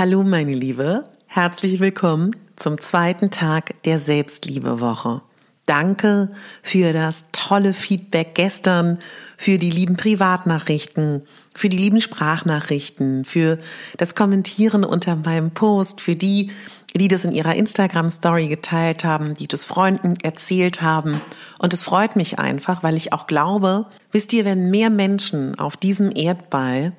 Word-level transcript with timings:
Hallo 0.00 0.22
meine 0.22 0.54
Liebe, 0.54 1.04
herzlich 1.26 1.78
willkommen 1.78 2.34
zum 2.56 2.80
zweiten 2.80 3.30
Tag 3.30 3.82
der 3.82 3.98
Selbstliebewoche. 3.98 5.20
Danke 5.66 6.30
für 6.62 6.94
das 6.94 7.26
tolle 7.32 7.74
Feedback 7.74 8.34
gestern, 8.34 8.98
für 9.36 9.58
die 9.58 9.68
lieben 9.68 9.98
Privatnachrichten, 9.98 11.24
für 11.54 11.68
die 11.68 11.76
lieben 11.76 12.00
Sprachnachrichten, 12.00 13.26
für 13.26 13.58
das 13.98 14.14
Kommentieren 14.14 14.86
unter 14.86 15.16
meinem 15.16 15.50
Post, 15.50 16.00
für 16.00 16.16
die, 16.16 16.50
die 16.96 17.08
das 17.08 17.26
in 17.26 17.32
ihrer 17.32 17.54
Instagram-Story 17.54 18.48
geteilt 18.48 19.04
haben, 19.04 19.34
die 19.34 19.48
das 19.48 19.66
Freunden 19.66 20.16
erzählt 20.22 20.80
haben. 20.80 21.20
Und 21.58 21.74
es 21.74 21.82
freut 21.82 22.16
mich 22.16 22.38
einfach, 22.38 22.82
weil 22.82 22.96
ich 22.96 23.12
auch 23.12 23.26
glaube, 23.26 23.84
wisst 24.12 24.32
ihr, 24.32 24.46
wenn 24.46 24.70
mehr 24.70 24.88
Menschen 24.88 25.58
auf 25.58 25.76
diesem 25.76 26.10
Erdball 26.10 26.94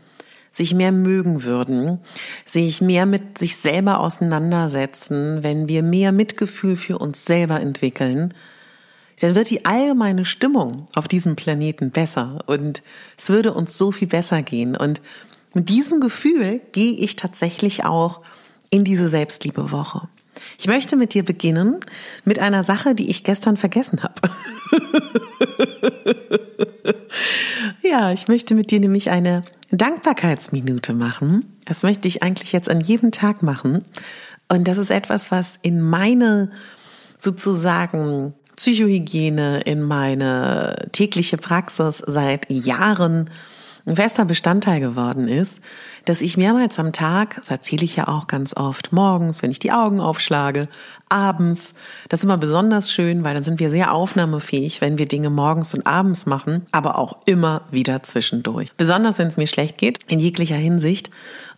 sich 0.51 0.75
mehr 0.75 0.91
mögen 0.91 1.43
würden, 1.43 1.99
sich 2.45 2.81
mehr 2.81 3.05
mit 3.05 3.37
sich 3.37 3.55
selber 3.55 4.01
auseinandersetzen, 4.01 5.43
wenn 5.43 5.69
wir 5.69 5.81
mehr 5.81 6.11
Mitgefühl 6.11 6.75
für 6.75 6.97
uns 6.97 7.25
selber 7.25 7.61
entwickeln, 7.61 8.33
dann 9.21 9.35
wird 9.35 9.49
die 9.49 9.65
allgemeine 9.65 10.25
Stimmung 10.25 10.87
auf 10.93 11.07
diesem 11.07 11.35
Planeten 11.35 11.91
besser 11.91 12.43
und 12.47 12.83
es 13.17 13.29
würde 13.29 13.53
uns 13.53 13.77
so 13.77 13.91
viel 13.91 14.07
besser 14.07 14.41
gehen. 14.41 14.75
Und 14.75 15.01
mit 15.53 15.69
diesem 15.69 16.01
Gefühl 16.01 16.59
gehe 16.71 16.93
ich 16.93 17.15
tatsächlich 17.15 17.85
auch 17.85 18.21
in 18.69 18.83
diese 18.83 19.09
Selbstliebewoche. 19.09 20.07
Ich 20.59 20.67
möchte 20.67 20.95
mit 20.95 21.13
dir 21.13 21.23
beginnen 21.23 21.79
mit 22.25 22.39
einer 22.39 22.63
Sache, 22.63 22.95
die 22.95 23.09
ich 23.09 23.23
gestern 23.23 23.57
vergessen 23.57 24.01
habe. 24.03 24.15
ja, 27.81 28.11
ich 28.11 28.27
möchte 28.27 28.55
mit 28.55 28.71
dir 28.71 28.79
nämlich 28.79 29.09
eine 29.09 29.43
Dankbarkeitsminute 29.71 30.93
machen. 30.93 31.45
Das 31.65 31.83
möchte 31.83 32.07
ich 32.07 32.23
eigentlich 32.23 32.51
jetzt 32.51 32.69
an 32.69 32.81
jedem 32.81 33.11
Tag 33.11 33.43
machen. 33.43 33.83
Und 34.49 34.67
das 34.67 34.77
ist 34.77 34.91
etwas, 34.91 35.31
was 35.31 35.59
in 35.61 35.81
meine 35.81 36.51
sozusagen 37.17 38.33
Psychohygiene, 38.57 39.61
in 39.61 39.81
meine 39.81 40.89
tägliche 40.91 41.37
Praxis 41.37 42.03
seit 42.05 42.51
Jahren 42.51 43.29
ein 43.85 43.95
fester 43.95 44.25
Bestandteil 44.25 44.79
geworden 44.79 45.27
ist, 45.27 45.61
dass 46.05 46.21
ich 46.21 46.37
mehrmals 46.37 46.79
am 46.79 46.93
Tag, 46.93 47.35
das 47.37 47.49
erzähle 47.49 47.83
ich 47.83 47.95
ja 47.95 48.07
auch 48.07 48.27
ganz 48.27 48.55
oft, 48.55 48.91
morgens, 48.91 49.41
wenn 49.41 49.51
ich 49.51 49.59
die 49.59 49.71
Augen 49.71 49.99
aufschlage, 49.99 50.67
abends, 51.09 51.73
das 52.09 52.19
ist 52.19 52.23
immer 52.25 52.37
besonders 52.37 52.91
schön, 52.91 53.23
weil 53.23 53.33
dann 53.33 53.43
sind 53.43 53.59
wir 53.59 53.69
sehr 53.69 53.93
aufnahmefähig, 53.93 54.81
wenn 54.81 54.97
wir 54.97 55.07
Dinge 55.07 55.29
morgens 55.29 55.73
und 55.73 55.85
abends 55.87 56.25
machen, 56.25 56.65
aber 56.71 56.97
auch 56.97 57.17
immer 57.25 57.63
wieder 57.71 58.03
zwischendurch. 58.03 58.69
Besonders 58.77 59.17
wenn 59.17 59.27
es 59.27 59.37
mir 59.37 59.47
schlecht 59.47 59.77
geht, 59.77 59.99
in 60.07 60.19
jeglicher 60.19 60.55
Hinsicht. 60.55 61.09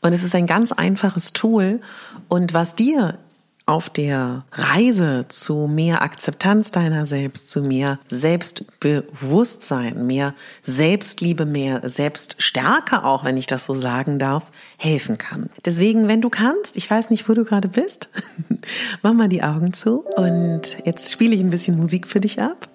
Und 0.01 0.13
es 0.13 0.23
ist 0.23 0.35
ein 0.35 0.47
ganz 0.47 0.71
einfaches 0.71 1.33
Tool. 1.33 1.79
Und 2.27 2.53
was 2.53 2.75
dir 2.75 3.19
auf 3.65 3.89
der 3.89 4.43
Reise 4.51 5.25
zu 5.29 5.67
mehr 5.67 6.01
Akzeptanz 6.01 6.71
deiner 6.71 7.05
selbst, 7.05 7.49
zu 7.49 7.61
mehr 7.61 7.99
Selbstbewusstsein, 8.09 10.05
mehr 10.05 10.33
Selbstliebe, 10.63 11.45
mehr 11.45 11.87
Selbststärke 11.87 13.05
auch, 13.05 13.23
wenn 13.23 13.37
ich 13.37 13.47
das 13.47 13.65
so 13.65 13.73
sagen 13.73 14.19
darf, 14.19 14.43
helfen 14.77 15.17
kann. 15.17 15.49
Deswegen, 15.63 16.09
wenn 16.09 16.21
du 16.21 16.29
kannst, 16.29 16.75
ich 16.75 16.89
weiß 16.89 17.09
nicht, 17.09 17.29
wo 17.29 17.33
du 17.33 17.45
gerade 17.45 17.69
bist, 17.69 18.09
mach 19.01 19.13
mal 19.13 19.29
die 19.29 19.43
Augen 19.43 19.71
zu 19.71 19.99
und 19.99 20.75
jetzt 20.83 21.11
spiele 21.11 21.33
ich 21.33 21.41
ein 21.41 21.49
bisschen 21.49 21.77
Musik 21.77 22.07
für 22.07 22.19
dich 22.19 22.41
ab, 22.41 22.67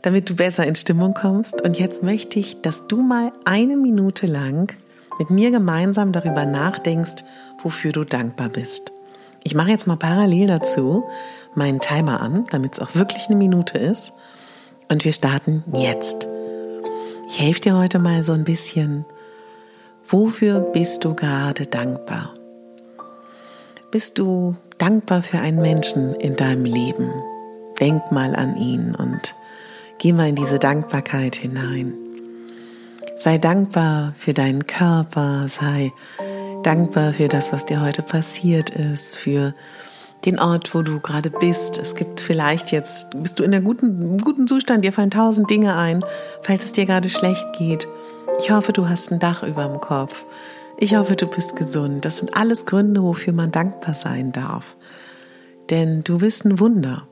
damit 0.00 0.30
du 0.30 0.34
besser 0.34 0.66
in 0.66 0.76
Stimmung 0.76 1.12
kommst. 1.12 1.60
Und 1.60 1.78
jetzt 1.78 2.02
möchte 2.02 2.38
ich, 2.38 2.62
dass 2.62 2.86
du 2.86 3.02
mal 3.02 3.32
eine 3.44 3.76
Minute 3.76 4.26
lang 4.26 4.72
mit 5.18 5.28
mir 5.28 5.50
gemeinsam 5.50 6.12
darüber 6.12 6.46
nachdenkst, 6.46 7.22
wofür 7.62 7.92
du 7.92 8.04
dankbar 8.04 8.48
bist. 8.48 8.92
Ich 9.44 9.54
mache 9.54 9.70
jetzt 9.70 9.86
mal 9.86 9.96
parallel 9.96 10.46
dazu 10.46 11.04
meinen 11.54 11.80
Timer 11.80 12.20
an, 12.20 12.44
damit 12.50 12.74
es 12.74 12.80
auch 12.80 12.94
wirklich 12.94 13.26
eine 13.26 13.36
Minute 13.36 13.78
ist. 13.78 14.14
Und 14.88 15.04
wir 15.04 15.12
starten 15.12 15.64
jetzt. 15.72 16.26
Ich 17.28 17.40
helfe 17.40 17.60
dir 17.60 17.76
heute 17.76 17.98
mal 17.98 18.24
so 18.24 18.32
ein 18.32 18.44
bisschen. 18.44 19.04
Wofür 20.06 20.60
bist 20.60 21.04
du 21.04 21.14
gerade 21.14 21.66
dankbar? 21.66 22.34
Bist 23.90 24.18
du 24.18 24.56
dankbar 24.78 25.22
für 25.22 25.38
einen 25.38 25.60
Menschen 25.60 26.14
in 26.14 26.36
deinem 26.36 26.64
Leben? 26.64 27.10
Denk 27.80 28.12
mal 28.12 28.36
an 28.36 28.56
ihn 28.56 28.94
und 28.94 29.34
geh 29.98 30.12
mal 30.12 30.28
in 30.28 30.36
diese 30.36 30.58
Dankbarkeit 30.58 31.36
hinein. 31.36 31.94
Sei 33.16 33.38
dankbar 33.38 34.14
für 34.16 34.34
deinen 34.34 34.66
Körper, 34.66 35.46
sei 35.48 35.92
dankbar 36.18 36.31
für 37.12 37.28
das, 37.28 37.52
was 37.52 37.64
dir 37.64 37.80
heute 37.80 38.02
passiert 38.02 38.70
ist, 38.70 39.18
für 39.18 39.54
den 40.24 40.38
Ort, 40.38 40.74
wo 40.74 40.82
du 40.82 41.00
gerade 41.00 41.30
bist. 41.30 41.78
Es 41.78 41.94
gibt 41.94 42.20
vielleicht 42.20 42.70
jetzt, 42.70 43.10
bist 43.20 43.38
du 43.38 43.42
in 43.42 43.52
einem 43.52 43.64
guten, 43.64 44.18
guten 44.18 44.46
Zustand, 44.46 44.84
dir 44.84 44.92
fallen 44.92 45.10
tausend 45.10 45.50
Dinge 45.50 45.76
ein, 45.76 46.04
falls 46.42 46.66
es 46.66 46.72
dir 46.72 46.86
gerade 46.86 47.10
schlecht 47.10 47.46
geht. 47.58 47.88
Ich 48.38 48.50
hoffe, 48.50 48.72
du 48.72 48.88
hast 48.88 49.10
ein 49.10 49.18
Dach 49.18 49.42
über 49.42 49.64
dem 49.64 49.80
Kopf. 49.80 50.24
Ich 50.78 50.94
hoffe, 50.94 51.16
du 51.16 51.26
bist 51.26 51.56
gesund. 51.56 52.04
Das 52.04 52.18
sind 52.18 52.36
alles 52.36 52.64
Gründe, 52.66 53.02
wofür 53.02 53.32
man 53.32 53.50
dankbar 53.50 53.94
sein 53.94 54.32
darf. 54.32 54.76
Denn 55.70 56.04
du 56.04 56.18
bist 56.18 56.44
ein 56.44 56.60
Wunder. 56.60 57.02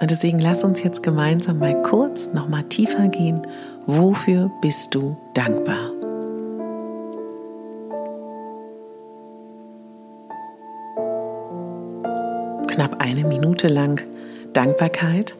Und 0.00 0.10
deswegen 0.10 0.40
lass 0.40 0.64
uns 0.64 0.82
jetzt 0.82 1.02
gemeinsam 1.02 1.60
mal 1.60 1.80
kurz 1.82 2.32
noch 2.32 2.48
mal 2.48 2.64
tiefer 2.64 3.08
gehen. 3.08 3.46
Wofür 3.86 4.50
bist 4.60 4.94
du 4.94 5.16
dankbar? 5.34 5.93
Knapp 12.74 13.00
eine 13.00 13.24
Minute 13.24 13.68
lang 13.68 14.02
Dankbarkeit. 14.52 15.36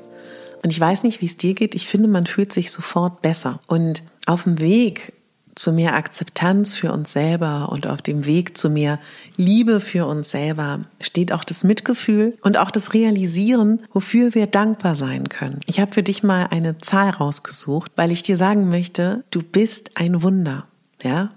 Und 0.63 0.71
ich 0.71 0.79
weiß 0.79 1.03
nicht, 1.03 1.21
wie 1.21 1.27
es 1.27 1.37
dir 1.37 1.55
geht. 1.55 1.75
Ich 1.75 1.89
finde, 1.89 2.07
man 2.07 2.27
fühlt 2.27 2.53
sich 2.53 2.71
sofort 2.71 3.23
besser. 3.23 3.59
Und 3.67 4.05
auf 4.27 4.45
dem 4.45 4.61
Weg 4.61 5.15
zu 5.57 5.73
mehr 5.73 5.95
Akzeptanz 5.95 6.77
für 6.77 6.93
uns 6.93 7.13
selber 7.13 7.71
und 7.73 7.89
auf 7.89 8.03
dem 8.03 8.25
Weg 8.25 8.57
zu 8.57 8.71
mehr 8.71 9.01
Liebe 9.37 9.81
für 9.81 10.07
uns 10.07 10.31
selber 10.31 10.81
steht 11.01 11.33
auch 11.33 11.43
das 11.43 11.65
Mitgefühl 11.65 12.37
und 12.43 12.57
auch 12.57 12.71
das 12.71 12.95
Realisieren, 12.95 13.83
wofür 13.93 14.35
wir 14.35 14.47
dankbar 14.47 14.95
sein 14.95 15.29
können. 15.29 15.61
Ich 15.67 15.81
habe 15.81 15.93
für 15.93 16.03
dich 16.05 16.23
mal 16.23 16.49
eine 16.51 16.79
Zahl 16.79 17.11
rausgesucht, 17.11 17.91
weil 17.97 18.13
ich 18.13 18.23
dir 18.23 18.37
sagen 18.37 18.69
möchte, 18.69 19.25
du 19.31 19.43
bist 19.43 19.93
ein 19.97 20.23
Wunder. 20.23 20.67
Ja? 21.03 21.31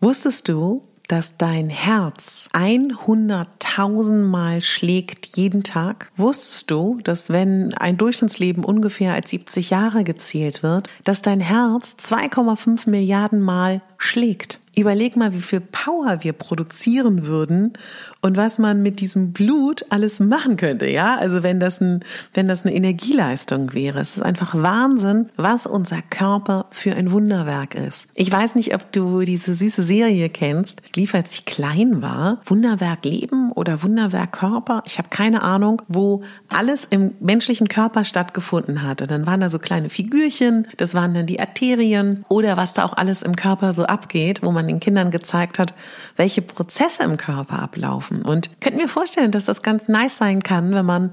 Wusstest 0.00 0.48
du, 0.48 0.82
dass 1.08 1.36
dein 1.36 1.70
Herz 1.70 2.48
100.000 2.52 3.63
tausendmal 3.74 4.60
schlägt 4.60 5.36
jeden 5.36 5.64
Tag? 5.64 6.08
Wusstest 6.16 6.70
du, 6.70 7.00
dass 7.02 7.30
wenn 7.30 7.74
ein 7.74 7.96
Durchschnittsleben 7.96 8.64
ungefähr 8.64 9.14
als 9.14 9.30
70 9.30 9.70
Jahre 9.70 10.04
gezählt 10.04 10.62
wird, 10.62 10.88
dass 11.02 11.22
dein 11.22 11.40
Herz 11.40 11.96
2,5 11.98 12.88
Milliarden 12.88 13.40
Mal 13.40 13.82
schlägt? 13.98 14.60
Überleg 14.76 15.16
mal, 15.16 15.32
wie 15.34 15.40
viel 15.40 15.60
Power 15.60 16.18
wir 16.22 16.32
produzieren 16.32 17.26
würden 17.26 17.72
und 18.20 18.36
was 18.36 18.58
man 18.58 18.82
mit 18.82 19.00
diesem 19.00 19.32
Blut 19.32 19.84
alles 19.90 20.20
machen 20.20 20.56
könnte, 20.56 20.86
ja? 20.86 21.16
Also 21.16 21.42
wenn 21.42 21.60
das 21.60 21.80
ein, 21.80 22.00
wenn 22.32 22.48
das 22.48 22.64
eine 22.64 22.74
Energieleistung 22.74 23.72
wäre. 23.74 24.00
Es 24.00 24.16
ist 24.16 24.22
einfach 24.22 24.54
Wahnsinn, 24.54 25.30
was 25.36 25.66
unser 25.66 26.02
Körper 26.02 26.66
für 26.70 26.94
ein 26.94 27.10
Wunderwerk 27.10 27.74
ist. 27.74 28.08
Ich 28.14 28.30
weiß 28.30 28.54
nicht, 28.54 28.74
ob 28.74 28.92
du 28.92 29.22
diese 29.22 29.54
süße 29.54 29.82
Serie 29.82 30.28
kennst. 30.28 30.82
lief, 30.96 31.14
als 31.14 31.34
ich 31.34 31.44
klein 31.44 32.02
war. 32.02 32.40
Wunderwerk 32.46 33.04
Leben 33.04 33.52
oder 33.52 33.82
Wunderwerk 33.82 34.32
Körper. 34.32 34.82
Ich 34.86 34.98
habe 34.98 35.08
keine 35.08 35.42
Ahnung, 35.42 35.82
wo 35.88 36.22
alles 36.48 36.86
im 36.88 37.12
menschlichen 37.20 37.68
Körper 37.68 38.04
stattgefunden 38.04 38.82
hat. 38.82 39.02
Und 39.02 39.10
dann 39.10 39.26
waren 39.26 39.40
da 39.40 39.50
so 39.50 39.58
kleine 39.58 39.90
Figürchen. 39.90 40.66
Das 40.76 40.94
waren 40.94 41.14
dann 41.14 41.26
die 41.26 41.40
Arterien 41.40 42.24
oder 42.28 42.56
was 42.56 42.72
da 42.74 42.84
auch 42.84 42.94
alles 42.94 43.22
im 43.22 43.36
Körper 43.36 43.72
so 43.72 43.84
abgeht, 43.84 44.42
wo 44.42 44.50
man 44.50 44.63
man 44.64 44.68
den 44.68 44.80
Kindern 44.80 45.10
gezeigt 45.10 45.58
hat, 45.58 45.74
welche 46.16 46.42
Prozesse 46.42 47.02
im 47.02 47.16
Körper 47.16 47.60
ablaufen. 47.60 48.22
Und 48.22 48.50
könnt 48.60 48.76
mir 48.76 48.88
vorstellen, 48.88 49.30
dass 49.30 49.44
das 49.44 49.62
ganz 49.62 49.88
nice 49.88 50.16
sein 50.16 50.42
kann, 50.42 50.74
wenn 50.74 50.86
man 50.86 51.10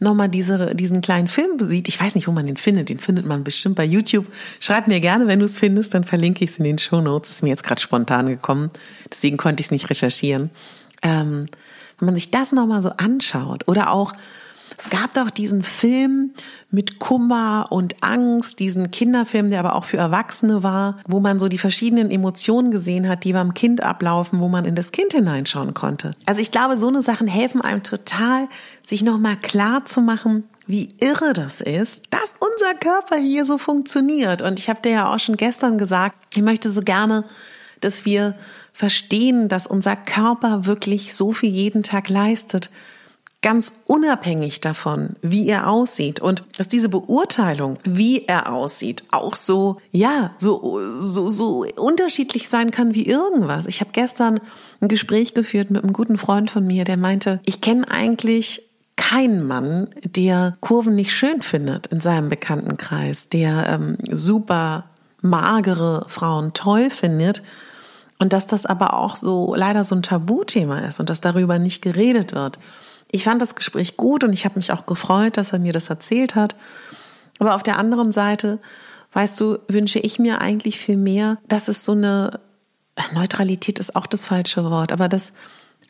nochmal 0.00 0.28
diese, 0.28 0.74
diesen 0.74 1.00
kleinen 1.00 1.28
Film 1.28 1.58
sieht. 1.68 1.88
Ich 1.88 2.00
weiß 2.00 2.14
nicht, 2.14 2.26
wo 2.26 2.32
man 2.32 2.46
den 2.46 2.56
findet. 2.56 2.88
Den 2.88 3.00
findet 3.00 3.26
man 3.26 3.44
bestimmt 3.44 3.76
bei 3.76 3.84
YouTube. 3.84 4.26
Schreib 4.60 4.88
mir 4.88 5.00
gerne, 5.00 5.26
wenn 5.26 5.38
du 5.38 5.44
es 5.44 5.58
findest, 5.58 5.94
dann 5.94 6.04
verlinke 6.04 6.44
ich 6.44 6.50
es 6.50 6.58
in 6.58 6.64
den 6.64 6.78
Show 6.78 7.00
Notes. 7.00 7.30
Ist 7.30 7.42
mir 7.42 7.50
jetzt 7.50 7.64
gerade 7.64 7.80
spontan 7.80 8.28
gekommen. 8.28 8.70
Deswegen 9.10 9.36
konnte 9.36 9.60
ich 9.60 9.66
es 9.66 9.70
nicht 9.70 9.90
recherchieren. 9.90 10.50
Ähm, 11.02 11.48
wenn 11.98 12.06
man 12.06 12.14
sich 12.14 12.30
das 12.30 12.52
nochmal 12.52 12.82
so 12.82 12.90
anschaut 12.90 13.68
oder 13.68 13.90
auch 13.90 14.12
es 14.78 14.90
gab 14.90 15.14
doch 15.14 15.30
diesen 15.30 15.62
Film 15.62 16.32
mit 16.70 16.98
Kummer 16.98 17.66
und 17.70 18.02
Angst, 18.02 18.58
diesen 18.58 18.90
Kinderfilm, 18.90 19.50
der 19.50 19.60
aber 19.60 19.74
auch 19.74 19.84
für 19.84 19.96
Erwachsene 19.96 20.62
war, 20.62 20.96
wo 21.06 21.20
man 21.20 21.38
so 21.38 21.48
die 21.48 21.58
verschiedenen 21.58 22.10
Emotionen 22.10 22.70
gesehen 22.70 23.08
hat, 23.08 23.24
die 23.24 23.32
beim 23.32 23.54
Kind 23.54 23.82
ablaufen, 23.82 24.40
wo 24.40 24.48
man 24.48 24.64
in 24.64 24.74
das 24.74 24.92
Kind 24.92 25.12
hineinschauen 25.12 25.72
konnte. 25.72 26.10
Also 26.26 26.40
ich 26.40 26.52
glaube, 26.52 26.76
so 26.76 26.88
eine 26.88 27.02
Sachen 27.02 27.26
helfen 27.26 27.62
einem 27.62 27.82
total, 27.82 28.48
sich 28.86 29.02
nochmal 29.02 29.36
klar 29.36 29.84
zu 29.84 30.00
machen, 30.00 30.44
wie 30.66 30.88
irre 31.00 31.32
das 31.32 31.60
ist, 31.60 32.04
dass 32.10 32.34
unser 32.38 32.74
Körper 32.74 33.16
hier 33.16 33.44
so 33.44 33.56
funktioniert. 33.56 34.42
Und 34.42 34.58
ich 34.58 34.68
habe 34.68 34.82
dir 34.82 34.90
ja 34.90 35.14
auch 35.14 35.20
schon 35.20 35.36
gestern 35.36 35.78
gesagt, 35.78 36.16
ich 36.34 36.42
möchte 36.42 36.70
so 36.70 36.82
gerne, 36.82 37.24
dass 37.80 38.04
wir 38.04 38.34
verstehen, 38.72 39.48
dass 39.48 39.66
unser 39.66 39.96
Körper 39.96 40.66
wirklich 40.66 41.14
so 41.14 41.32
viel 41.32 41.50
jeden 41.50 41.82
Tag 41.82 42.08
leistet, 42.08 42.70
ganz 43.46 43.74
unabhängig 43.86 44.60
davon, 44.60 45.10
wie 45.22 45.48
er 45.48 45.70
aussieht 45.70 46.18
und 46.18 46.42
dass 46.58 46.66
diese 46.66 46.88
Beurteilung, 46.88 47.78
wie 47.84 48.24
er 48.24 48.52
aussieht, 48.52 49.04
auch 49.12 49.36
so, 49.36 49.76
ja, 49.92 50.32
so, 50.36 50.80
so, 50.98 51.28
so 51.28 51.64
unterschiedlich 51.76 52.48
sein 52.48 52.72
kann 52.72 52.96
wie 52.96 53.06
irgendwas. 53.06 53.68
Ich 53.68 53.78
habe 53.78 53.90
gestern 53.92 54.40
ein 54.80 54.88
Gespräch 54.88 55.32
geführt 55.32 55.70
mit 55.70 55.84
einem 55.84 55.92
guten 55.92 56.18
Freund 56.18 56.50
von 56.50 56.66
mir, 56.66 56.82
der 56.82 56.96
meinte, 56.96 57.40
ich 57.44 57.60
kenne 57.60 57.88
eigentlich 57.88 58.62
keinen 58.96 59.46
Mann, 59.46 59.90
der 60.02 60.56
Kurven 60.60 60.96
nicht 60.96 61.12
schön 61.12 61.40
findet 61.40 61.86
in 61.86 62.00
seinem 62.00 62.28
Bekanntenkreis, 62.28 63.28
der 63.28 63.68
ähm, 63.68 63.96
super 64.10 64.86
magere 65.22 66.04
Frauen 66.08 66.52
toll 66.52 66.90
findet. 66.90 67.44
Und 68.18 68.32
dass 68.32 68.48
das 68.48 68.66
aber 68.66 68.94
auch 68.94 69.16
so 69.16 69.54
leider 69.54 69.84
so 69.84 69.94
ein 69.94 70.02
Tabuthema 70.02 70.80
ist 70.80 70.98
und 70.98 71.10
dass 71.10 71.20
darüber 71.20 71.60
nicht 71.60 71.80
geredet 71.80 72.34
wird. 72.34 72.58
Ich 73.10 73.24
fand 73.24 73.40
das 73.40 73.54
Gespräch 73.54 73.96
gut 73.96 74.24
und 74.24 74.32
ich 74.32 74.44
habe 74.44 74.56
mich 74.56 74.72
auch 74.72 74.86
gefreut, 74.86 75.36
dass 75.36 75.52
er 75.52 75.58
mir 75.58 75.72
das 75.72 75.90
erzählt 75.90 76.34
hat. 76.34 76.56
Aber 77.38 77.54
auf 77.54 77.62
der 77.62 77.78
anderen 77.78 78.12
Seite, 78.12 78.58
weißt 79.12 79.38
du, 79.40 79.58
wünsche 79.68 79.98
ich 79.98 80.18
mir 80.18 80.40
eigentlich 80.40 80.78
viel 80.78 80.96
mehr, 80.96 81.38
dass 81.48 81.68
es 81.68 81.84
so 81.84 81.92
eine 81.92 82.40
Neutralität 83.12 83.78
ist 83.78 83.94
auch 83.94 84.06
das 84.06 84.24
falsche 84.24 84.64
Wort, 84.64 84.90
aber 84.90 85.08
dass 85.08 85.32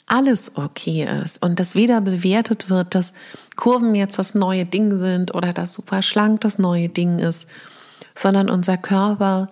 alles 0.08 0.56
okay 0.56 1.08
ist 1.24 1.42
und 1.42 1.58
dass 1.58 1.74
weder 1.74 2.00
bewertet 2.00 2.70
wird, 2.70 2.94
dass 2.94 3.14
Kurven 3.56 3.94
jetzt 3.94 4.18
das 4.18 4.34
neue 4.34 4.64
Ding 4.64 4.96
sind 4.98 5.34
oder 5.34 5.52
dass 5.52 5.74
super 5.74 6.02
schlank 6.02 6.40
das 6.42 6.58
neue 6.58 6.88
Ding 6.88 7.18
ist, 7.18 7.48
sondern 8.14 8.50
unser 8.50 8.76
Körper 8.76 9.48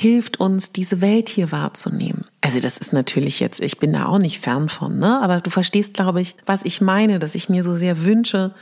hilft 0.00 0.40
uns, 0.40 0.72
diese 0.72 1.02
Welt 1.02 1.28
hier 1.28 1.52
wahrzunehmen. 1.52 2.24
Also 2.40 2.58
das 2.58 2.78
ist 2.78 2.94
natürlich 2.94 3.38
jetzt, 3.38 3.60
ich 3.60 3.78
bin 3.78 3.92
da 3.92 4.06
auch 4.06 4.16
nicht 4.16 4.40
fern 4.40 4.70
von, 4.70 4.98
ne? 4.98 5.20
Aber 5.20 5.42
du 5.42 5.50
verstehst, 5.50 5.92
glaube 5.92 6.22
ich, 6.22 6.36
was 6.46 6.64
ich 6.64 6.80
meine, 6.80 7.18
dass 7.18 7.34
ich 7.34 7.50
mir 7.50 7.62
so 7.62 7.76
sehr 7.76 8.02
wünsche, 8.02 8.54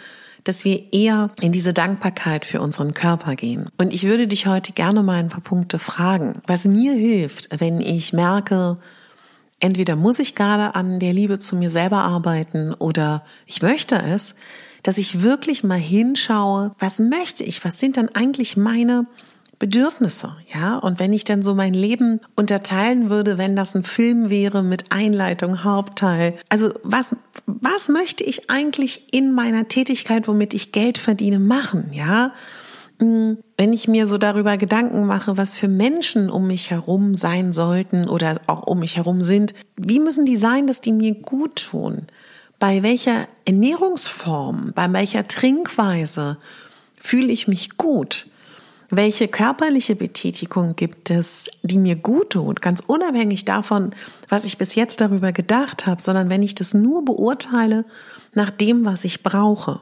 dass 0.42 0.64
wir 0.64 0.92
eher 0.92 1.30
in 1.40 1.52
diese 1.52 1.72
Dankbarkeit 1.72 2.44
für 2.44 2.60
unseren 2.60 2.92
Körper 2.92 3.36
gehen. 3.36 3.68
Und 3.78 3.94
ich 3.94 4.02
würde 4.02 4.26
dich 4.26 4.48
heute 4.48 4.72
gerne 4.72 5.04
mal 5.04 5.20
ein 5.20 5.28
paar 5.28 5.40
Punkte 5.40 5.78
fragen, 5.78 6.42
was 6.48 6.64
mir 6.64 6.94
hilft, 6.94 7.60
wenn 7.60 7.80
ich 7.80 8.12
merke, 8.12 8.78
entweder 9.60 9.94
muss 9.94 10.18
ich 10.18 10.34
gerade 10.34 10.74
an 10.74 10.98
der 10.98 11.12
Liebe 11.12 11.38
zu 11.38 11.54
mir 11.54 11.70
selber 11.70 11.98
arbeiten 11.98 12.74
oder 12.74 13.22
ich 13.46 13.62
möchte 13.62 13.94
es, 13.94 14.34
dass 14.82 14.98
ich 14.98 15.22
wirklich 15.22 15.62
mal 15.62 15.78
hinschaue, 15.78 16.74
was 16.80 16.98
möchte 16.98 17.44
ich, 17.44 17.64
was 17.64 17.78
sind 17.78 17.96
dann 17.96 18.08
eigentlich 18.08 18.56
meine 18.56 19.06
Bedürfnisse, 19.58 20.36
ja. 20.54 20.76
Und 20.76 21.00
wenn 21.00 21.12
ich 21.12 21.24
dann 21.24 21.42
so 21.42 21.54
mein 21.54 21.74
Leben 21.74 22.20
unterteilen 22.36 23.10
würde, 23.10 23.38
wenn 23.38 23.56
das 23.56 23.74
ein 23.74 23.82
Film 23.82 24.30
wäre 24.30 24.62
mit 24.62 24.92
Einleitung, 24.92 25.64
Hauptteil. 25.64 26.36
Also 26.48 26.72
was, 26.84 27.16
was 27.46 27.88
möchte 27.88 28.22
ich 28.22 28.50
eigentlich 28.50 29.12
in 29.12 29.34
meiner 29.34 29.66
Tätigkeit, 29.66 30.28
womit 30.28 30.54
ich 30.54 30.72
Geld 30.72 30.98
verdiene, 30.98 31.38
machen, 31.38 31.90
ja? 31.92 32.32
Hm, 33.00 33.38
wenn 33.56 33.72
ich 33.72 33.88
mir 33.88 34.06
so 34.06 34.18
darüber 34.18 34.56
Gedanken 34.56 35.06
mache, 35.06 35.36
was 35.36 35.54
für 35.54 35.68
Menschen 35.68 36.30
um 36.30 36.46
mich 36.46 36.70
herum 36.70 37.14
sein 37.14 37.52
sollten 37.52 38.08
oder 38.08 38.40
auch 38.46 38.66
um 38.66 38.80
mich 38.80 38.96
herum 38.96 39.22
sind, 39.22 39.54
wie 39.76 40.00
müssen 40.00 40.24
die 40.24 40.36
sein, 40.36 40.66
dass 40.66 40.80
die 40.80 40.92
mir 40.92 41.14
gut 41.14 41.68
tun? 41.70 42.06
Bei 42.60 42.82
welcher 42.82 43.28
Ernährungsform, 43.44 44.72
bei 44.74 44.92
welcher 44.92 45.26
Trinkweise 45.26 46.38
fühle 47.00 47.32
ich 47.32 47.46
mich 47.46 47.76
gut? 47.76 48.26
Welche 48.90 49.28
körperliche 49.28 49.96
Betätigung 49.96 50.74
gibt 50.74 51.10
es, 51.10 51.50
die 51.62 51.76
mir 51.76 51.94
gut 51.94 52.30
tut, 52.30 52.62
ganz 52.62 52.82
unabhängig 52.86 53.44
davon, 53.44 53.94
was 54.30 54.44
ich 54.44 54.56
bis 54.56 54.74
jetzt 54.76 55.02
darüber 55.02 55.32
gedacht 55.32 55.86
habe, 55.86 56.00
sondern 56.00 56.30
wenn 56.30 56.42
ich 56.42 56.54
das 56.54 56.72
nur 56.72 57.04
beurteile 57.04 57.84
nach 58.32 58.50
dem, 58.50 58.86
was 58.86 59.04
ich 59.04 59.22
brauche. 59.22 59.80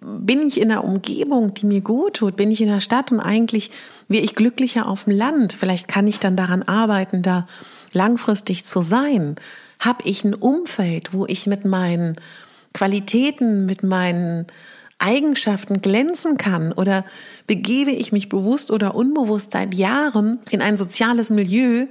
Bin 0.00 0.48
ich 0.48 0.58
in 0.58 0.70
einer 0.70 0.84
Umgebung, 0.84 1.52
die 1.54 1.66
mir 1.66 1.82
gut 1.82 2.16
tut? 2.16 2.36
Bin 2.36 2.50
ich 2.50 2.62
in 2.62 2.68
der 2.68 2.80
Stadt 2.80 3.12
und 3.12 3.20
eigentlich 3.20 3.70
wäre 4.08 4.24
ich 4.24 4.34
glücklicher 4.34 4.88
auf 4.88 5.04
dem 5.04 5.12
Land? 5.12 5.52
Vielleicht 5.52 5.86
kann 5.86 6.06
ich 6.08 6.18
dann 6.18 6.34
daran 6.34 6.62
arbeiten, 6.62 7.22
da 7.22 7.46
langfristig 7.92 8.64
zu 8.64 8.80
sein. 8.80 9.36
Habe 9.78 10.08
ich 10.08 10.24
ein 10.24 10.34
Umfeld, 10.34 11.12
wo 11.12 11.26
ich 11.26 11.46
mit 11.46 11.64
meinen 11.64 12.16
Qualitäten, 12.72 13.66
mit 13.66 13.82
meinen 13.82 14.46
Eigenschaften 15.02 15.82
glänzen 15.82 16.38
kann 16.38 16.72
oder 16.72 17.04
begebe 17.46 17.90
ich 17.90 18.12
mich 18.12 18.28
bewusst 18.28 18.70
oder 18.70 18.94
unbewusst 18.94 19.52
seit 19.52 19.74
Jahren 19.74 20.38
in 20.50 20.62
ein 20.62 20.76
soziales 20.76 21.28
Milieu, 21.30 21.86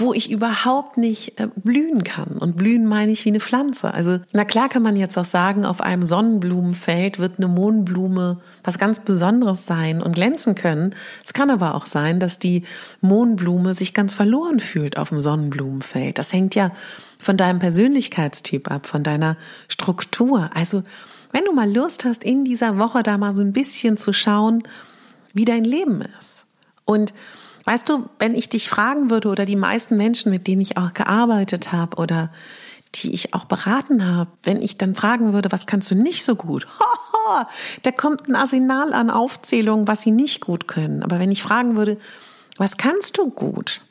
wo 0.00 0.14
ich 0.14 0.30
überhaupt 0.30 0.96
nicht 0.96 1.40
äh, 1.40 1.48
blühen 1.56 2.04
kann. 2.04 2.38
Und 2.38 2.56
blühen 2.56 2.86
meine 2.86 3.10
ich 3.10 3.24
wie 3.24 3.30
eine 3.30 3.40
Pflanze. 3.40 3.92
Also, 3.92 4.20
na 4.32 4.44
klar 4.44 4.68
kann 4.68 4.82
man 4.82 4.94
jetzt 4.94 5.18
auch 5.18 5.24
sagen, 5.24 5.66
auf 5.66 5.80
einem 5.80 6.04
Sonnenblumenfeld 6.04 7.18
wird 7.18 7.38
eine 7.38 7.48
Mohnblume 7.48 8.38
was 8.62 8.78
ganz 8.78 9.00
Besonderes 9.00 9.66
sein 9.66 10.00
und 10.00 10.12
glänzen 10.14 10.54
können. 10.54 10.94
Es 11.24 11.32
kann 11.32 11.50
aber 11.50 11.74
auch 11.74 11.86
sein, 11.86 12.20
dass 12.20 12.38
die 12.38 12.62
Mohnblume 13.00 13.74
sich 13.74 13.92
ganz 13.92 14.14
verloren 14.14 14.60
fühlt 14.60 14.96
auf 14.96 15.08
dem 15.08 15.20
Sonnenblumenfeld. 15.20 16.16
Das 16.16 16.32
hängt 16.32 16.54
ja 16.54 16.70
von 17.18 17.36
deinem 17.36 17.58
Persönlichkeitstyp 17.58 18.70
ab, 18.70 18.86
von 18.86 19.02
deiner 19.02 19.36
Struktur. 19.66 20.50
Also, 20.54 20.84
wenn 21.32 21.44
du 21.44 21.52
mal 21.52 21.70
Lust 21.72 22.04
hast, 22.04 22.24
in 22.24 22.44
dieser 22.44 22.78
Woche 22.78 23.02
da 23.02 23.18
mal 23.18 23.34
so 23.34 23.42
ein 23.42 23.52
bisschen 23.52 23.96
zu 23.96 24.12
schauen, 24.12 24.62
wie 25.32 25.44
dein 25.44 25.64
Leben 25.64 26.02
ist. 26.20 26.46
Und 26.84 27.12
weißt 27.64 27.88
du, 27.88 28.08
wenn 28.18 28.34
ich 28.34 28.48
dich 28.48 28.68
fragen 28.68 29.10
würde 29.10 29.28
oder 29.28 29.44
die 29.44 29.56
meisten 29.56 29.96
Menschen, 29.96 30.30
mit 30.30 30.46
denen 30.46 30.62
ich 30.62 30.76
auch 30.78 30.94
gearbeitet 30.94 31.72
habe 31.72 31.96
oder 31.98 32.30
die 32.94 33.12
ich 33.12 33.34
auch 33.34 33.44
beraten 33.44 34.06
habe, 34.06 34.30
wenn 34.42 34.62
ich 34.62 34.78
dann 34.78 34.94
fragen 34.94 35.32
würde, 35.32 35.52
was 35.52 35.66
kannst 35.66 35.90
du 35.90 35.94
nicht 35.94 36.24
so 36.24 36.36
gut? 36.36 36.66
da 37.82 37.92
kommt 37.92 38.28
ein 38.28 38.36
Arsenal 38.36 38.94
an 38.94 39.10
Aufzählungen, 39.10 39.86
was 39.86 40.02
sie 40.02 40.10
nicht 40.10 40.40
gut 40.40 40.66
können. 40.68 41.02
Aber 41.02 41.18
wenn 41.18 41.30
ich 41.30 41.42
fragen 41.42 41.76
würde, 41.76 41.98
was 42.56 42.78
kannst 42.78 43.18
du 43.18 43.30
gut? 43.30 43.82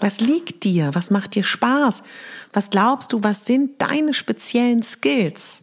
Was 0.00 0.20
liegt 0.20 0.64
dir? 0.64 0.90
Was 0.94 1.10
macht 1.10 1.36
dir 1.36 1.44
Spaß? 1.44 2.02
Was 2.52 2.70
glaubst 2.70 3.12
du, 3.12 3.22
was 3.22 3.46
sind 3.46 3.80
deine 3.80 4.14
speziellen 4.14 4.82
Skills? 4.82 5.62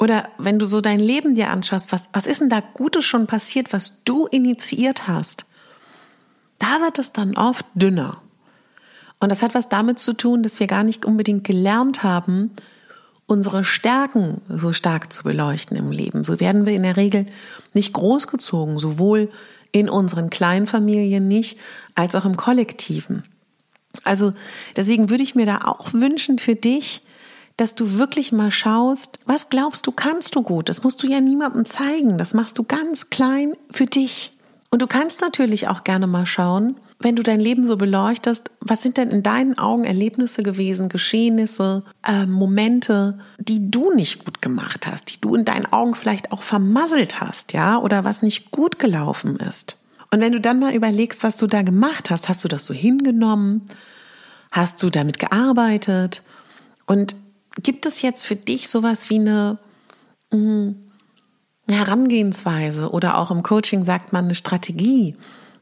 Oder 0.00 0.30
wenn 0.38 0.58
du 0.58 0.64
so 0.64 0.80
dein 0.80 0.98
Leben 0.98 1.34
dir 1.34 1.50
anschaust, 1.50 1.92
was, 1.92 2.08
was 2.14 2.26
ist 2.26 2.40
denn 2.40 2.48
da 2.48 2.60
Gutes 2.60 3.04
schon 3.04 3.26
passiert, 3.26 3.72
was 3.74 4.02
du 4.04 4.26
initiiert 4.26 5.06
hast? 5.06 5.44
Da 6.58 6.80
wird 6.80 6.98
es 6.98 7.12
dann 7.12 7.36
oft 7.36 7.66
dünner. 7.74 8.16
Und 9.18 9.30
das 9.30 9.42
hat 9.42 9.54
was 9.54 9.68
damit 9.68 9.98
zu 9.98 10.14
tun, 10.14 10.42
dass 10.42 10.58
wir 10.58 10.66
gar 10.66 10.84
nicht 10.84 11.04
unbedingt 11.04 11.44
gelernt 11.44 12.02
haben, 12.02 12.50
unsere 13.26 13.62
Stärken 13.62 14.40
so 14.48 14.72
stark 14.72 15.12
zu 15.12 15.22
beleuchten 15.22 15.76
im 15.76 15.92
Leben. 15.92 16.24
So 16.24 16.40
werden 16.40 16.64
wir 16.64 16.72
in 16.72 16.82
der 16.82 16.96
Regel 16.96 17.26
nicht 17.74 17.92
großgezogen, 17.92 18.78
sowohl 18.78 19.30
in 19.70 19.90
unseren 19.90 20.30
kleinen 20.30 20.66
Familien 20.66 21.28
nicht, 21.28 21.58
als 21.94 22.14
auch 22.14 22.24
im 22.24 22.38
Kollektiven. 22.38 23.22
Also 24.02 24.32
deswegen 24.76 25.10
würde 25.10 25.22
ich 25.22 25.34
mir 25.34 25.46
da 25.46 25.58
auch 25.58 25.92
wünschen 25.92 26.38
für 26.38 26.56
dich, 26.56 27.02
dass 27.60 27.74
du 27.74 27.98
wirklich 27.98 28.32
mal 28.32 28.50
schaust, 28.50 29.18
was 29.26 29.50
glaubst 29.50 29.86
du, 29.86 29.92
kannst 29.92 30.34
du 30.34 30.42
gut? 30.42 30.70
Das 30.70 30.82
musst 30.82 31.02
du 31.02 31.06
ja 31.06 31.20
niemandem 31.20 31.66
zeigen. 31.66 32.16
Das 32.16 32.32
machst 32.32 32.56
du 32.56 32.64
ganz 32.64 33.10
klein 33.10 33.52
für 33.70 33.84
dich. 33.84 34.32
Und 34.70 34.80
du 34.80 34.86
kannst 34.86 35.20
natürlich 35.20 35.68
auch 35.68 35.84
gerne 35.84 36.06
mal 36.06 36.24
schauen, 36.24 36.76
wenn 37.00 37.16
du 37.16 37.22
dein 37.22 37.40
Leben 37.40 37.66
so 37.66 37.76
beleuchtest, 37.76 38.50
was 38.60 38.82
sind 38.82 38.96
denn 38.96 39.10
in 39.10 39.22
deinen 39.22 39.58
Augen 39.58 39.84
Erlebnisse 39.84 40.42
gewesen, 40.42 40.88
Geschehnisse, 40.88 41.82
äh, 42.06 42.24
Momente, 42.24 43.18
die 43.38 43.70
du 43.70 43.92
nicht 43.94 44.24
gut 44.24 44.40
gemacht 44.40 44.86
hast, 44.86 45.14
die 45.14 45.20
du 45.20 45.34
in 45.34 45.44
deinen 45.44 45.66
Augen 45.66 45.94
vielleicht 45.94 46.32
auch 46.32 46.42
vermasselt 46.42 47.20
hast, 47.20 47.52
ja, 47.52 47.78
oder 47.78 48.04
was 48.04 48.22
nicht 48.22 48.50
gut 48.52 48.78
gelaufen 48.78 49.36
ist. 49.36 49.76
Und 50.10 50.20
wenn 50.20 50.32
du 50.32 50.40
dann 50.40 50.60
mal 50.60 50.74
überlegst, 50.74 51.22
was 51.22 51.36
du 51.36 51.46
da 51.46 51.60
gemacht 51.60 52.10
hast, 52.10 52.28
hast 52.28 52.42
du 52.42 52.48
das 52.48 52.64
so 52.64 52.72
hingenommen? 52.72 53.66
Hast 54.50 54.82
du 54.82 54.88
damit 54.90 55.18
gearbeitet? 55.18 56.22
Und 56.86 57.14
gibt 57.56 57.86
es 57.86 58.02
jetzt 58.02 58.24
für 58.24 58.36
dich 58.36 58.68
sowas 58.68 59.10
wie 59.10 59.18
eine 59.18 59.58
mh, 60.30 60.74
Herangehensweise 61.68 62.90
oder 62.90 63.18
auch 63.18 63.30
im 63.30 63.42
Coaching 63.42 63.84
sagt 63.84 64.12
man 64.12 64.24
eine 64.24 64.34
Strategie, 64.34 65.16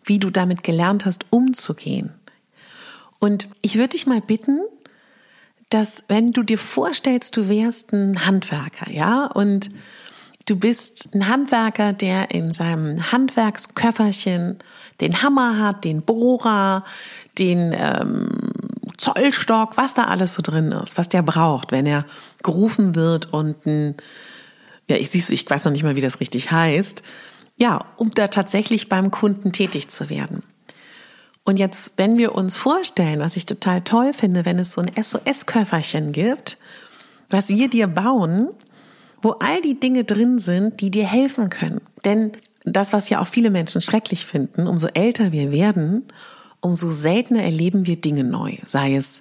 wie 0.04 0.18
du 0.18 0.30
damit 0.30 0.62
gelernt 0.62 1.04
hast, 1.04 1.26
umzugehen. 1.30 2.14
Und 3.18 3.49
ich 3.62 3.76
würde 3.76 3.90
dich 3.90 4.07
mal 4.07 4.21
bitten, 4.21 4.61
dass 5.71 6.04
wenn 6.09 6.33
du 6.33 6.42
dir 6.42 6.59
vorstellst, 6.59 7.37
du 7.37 7.49
wärst 7.49 7.92
ein 7.92 8.25
Handwerker, 8.25 8.90
ja, 8.90 9.26
und 9.26 9.68
du 10.47 10.57
bist 10.57 11.14
ein 11.14 11.28
Handwerker, 11.28 11.92
der 11.92 12.30
in 12.30 12.52
seinem 12.52 13.12
Handwerksköfferchen 13.12 14.59
den 15.00 15.23
Hammer 15.23 15.59
hat, 15.59 15.85
den 15.85 16.02
Bohrer, 16.02 16.85
den 17.38 17.75
ähm, 17.76 18.28
Zollstock, 18.98 19.76
was 19.76 19.94
da 19.94 20.04
alles 20.04 20.34
so 20.34 20.42
drin 20.42 20.72
ist, 20.72 20.98
was 20.98 21.08
der 21.08 21.22
braucht, 21.22 21.72
wenn 21.72 21.86
er 21.86 22.04
gerufen 22.42 22.94
wird 22.94 23.32
und 23.32 23.64
ein, 23.64 23.96
ja, 24.88 24.96
ich 24.96 25.10
siehst 25.10 25.30
du, 25.30 25.34
ich 25.34 25.48
weiß 25.48 25.64
noch 25.64 25.72
nicht 25.72 25.84
mal, 25.84 25.96
wie 25.96 26.00
das 26.00 26.20
richtig 26.20 26.50
heißt, 26.50 27.02
ja, 27.56 27.84
um 27.96 28.10
da 28.10 28.28
tatsächlich 28.28 28.88
beim 28.88 29.10
Kunden 29.10 29.52
tätig 29.52 29.88
zu 29.88 30.10
werden. 30.10 30.42
Und 31.44 31.58
jetzt, 31.58 31.94
wenn 31.96 32.18
wir 32.18 32.34
uns 32.34 32.56
vorstellen, 32.56 33.20
was 33.20 33.36
ich 33.36 33.46
total 33.46 33.80
toll 33.80 34.12
finde, 34.12 34.44
wenn 34.44 34.58
es 34.58 34.72
so 34.72 34.82
ein 34.82 34.90
SOS-Köfferchen 35.02 36.12
gibt, 36.12 36.58
was 37.30 37.48
wir 37.48 37.70
dir 37.70 37.86
bauen, 37.86 38.50
wo 39.22 39.30
all 39.40 39.62
die 39.62 39.80
Dinge 39.80 40.04
drin 40.04 40.38
sind, 40.38 40.80
die 40.80 40.90
dir 40.90 41.06
helfen 41.06 41.48
können. 41.50 41.80
Denn 42.04 42.32
das, 42.64 42.92
was 42.92 43.08
ja 43.08 43.20
auch 43.20 43.26
viele 43.26 43.50
Menschen 43.50 43.80
schrecklich 43.80 44.26
finden, 44.26 44.66
umso 44.66 44.88
älter 44.88 45.32
wir 45.32 45.50
werden, 45.50 46.04
umso 46.60 46.90
seltener 46.90 47.42
erleben 47.42 47.86
wir 47.86 47.96
Dinge 47.96 48.24
neu. 48.24 48.56
Sei 48.64 48.96
es 48.96 49.20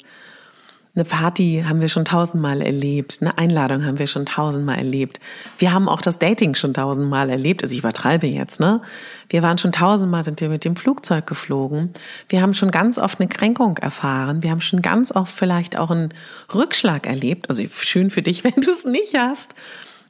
eine 0.98 1.06
Party 1.06 1.64
haben 1.68 1.80
wir 1.80 1.90
schon 1.90 2.06
tausendmal 2.06 2.60
erlebt, 2.60 3.20
eine 3.22 3.38
Einladung 3.38 3.86
haben 3.86 4.00
wir 4.00 4.08
schon 4.08 4.26
tausendmal 4.26 4.80
erlebt. 4.80 5.20
Wir 5.60 5.72
haben 5.72 5.88
auch 5.88 6.02
das 6.02 6.18
Dating 6.18 6.56
schon 6.56 6.74
tausendmal 6.74 7.30
erlebt. 7.30 7.62
Also 7.62 7.74
ich 7.74 7.80
übertreibe 7.80 8.26
jetzt, 8.26 8.60
ne? 8.60 8.82
Wir 9.30 9.44
waren 9.44 9.60
schon 9.60 9.72
tausendmal, 9.72 10.24
sind 10.24 10.42
wir 10.42 10.50
mit 10.50 10.66
dem 10.66 10.76
Flugzeug 10.76 11.28
geflogen. 11.28 11.94
Wir 12.30 12.42
haben 12.42 12.56
schon 12.56 12.72
ganz 12.72 12.98
oft 12.98 13.20
eine 13.20 13.30
Kränkung 13.30 13.78
erfahren. 13.78 14.42
Wir 14.42 14.50
haben 14.50 14.62
schon 14.62 14.82
ganz 14.82 15.12
oft 15.12 15.32
vielleicht 15.32 15.78
auch 15.78 15.92
einen 15.92 16.10
Rückschlag 16.52 17.06
erlebt. 17.06 17.48
Also 17.48 17.64
schön 17.70 18.10
für 18.10 18.24
dich, 18.24 18.44
wenn 18.44 18.60
du 18.60 18.72
es 18.72 18.84
nicht 18.84 19.16
hast. 19.16 19.54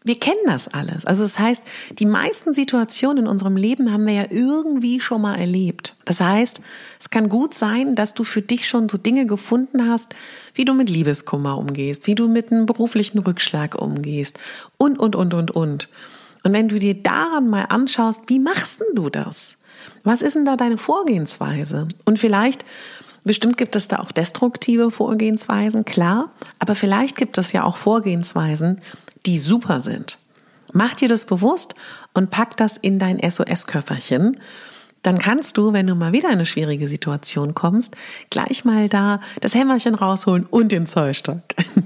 Wir 0.03 0.19
kennen 0.19 0.37
das 0.45 0.67
alles. 0.67 1.05
Also 1.05 1.23
das 1.23 1.37
heißt, 1.37 1.63
die 1.99 2.05
meisten 2.05 2.53
Situationen 2.53 3.25
in 3.25 3.27
unserem 3.27 3.57
Leben 3.57 3.91
haben 3.91 4.05
wir 4.05 4.13
ja 4.13 4.25
irgendwie 4.29 4.99
schon 4.99 5.21
mal 5.21 5.35
erlebt. 5.35 5.95
Das 6.05 6.21
heißt, 6.21 6.61
es 6.99 7.09
kann 7.09 7.29
gut 7.29 7.53
sein, 7.53 7.95
dass 7.95 8.13
du 8.13 8.23
für 8.23 8.41
dich 8.41 8.67
schon 8.67 8.89
so 8.89 8.97
Dinge 8.97 9.25
gefunden 9.25 9.89
hast, 9.89 10.15
wie 10.53 10.65
du 10.65 10.73
mit 10.73 10.89
Liebeskummer 10.89 11.57
umgehst, 11.57 12.07
wie 12.07 12.15
du 12.15 12.27
mit 12.27 12.51
einem 12.51 12.65
beruflichen 12.65 13.19
Rückschlag 13.19 13.75
umgehst 13.75 14.39
und, 14.77 14.99
und, 14.99 15.15
und, 15.15 15.33
und, 15.33 15.51
und. 15.51 15.89
Und 16.43 16.53
wenn 16.53 16.69
du 16.69 16.79
dir 16.79 16.93
daran 16.93 17.49
mal 17.49 17.65
anschaust, 17.69 18.21
wie 18.27 18.39
machst 18.39 18.79
denn 18.79 18.95
du 18.95 19.09
das? 19.09 19.57
Was 20.03 20.21
ist 20.21 20.35
denn 20.35 20.45
da 20.45 20.55
deine 20.55 20.77
Vorgehensweise? 20.77 21.87
Und 22.05 22.19
vielleicht 22.19 22.63
Bestimmt 23.27 23.57
gibt 23.57 23.75
es 23.75 23.89
da 23.89 23.99
auch 23.99 24.13
destruktive 24.13 24.89
Vorgehensweisen, 24.89 25.83
klar, 25.83 26.31
aber 26.59 26.75
vielleicht 26.75 27.17
gibt 27.17 27.37
es 27.37 27.51
ja 27.51 27.65
auch 27.65 27.75
Vorgehensweisen, 27.75 28.79
die 29.27 29.37
super 29.37 29.81
sind. 29.81 30.17
Mach 30.73 30.95
dir 30.95 31.09
das 31.09 31.25
bewusst 31.25 31.75
und 32.13 32.29
pack 32.29 32.57
das 32.57 32.77
in 32.77 32.97
dein 32.97 33.19
SOS-Köfferchen. 33.19 34.39
Dann 35.03 35.19
kannst 35.19 35.57
du, 35.57 35.73
wenn 35.73 35.87
du 35.87 35.95
mal 35.95 36.13
wieder 36.13 36.29
in 36.29 36.35
eine 36.35 36.45
schwierige 36.45 36.87
Situation 36.87 37.53
kommst, 37.53 37.95
gleich 38.29 38.65
mal 38.65 38.89
da 38.89 39.19
das 39.41 39.53
Hämmerchen 39.53 39.95
rausholen 39.95 40.45
und 40.45 40.71
den 40.71 40.87
Zollstock. 40.87 41.43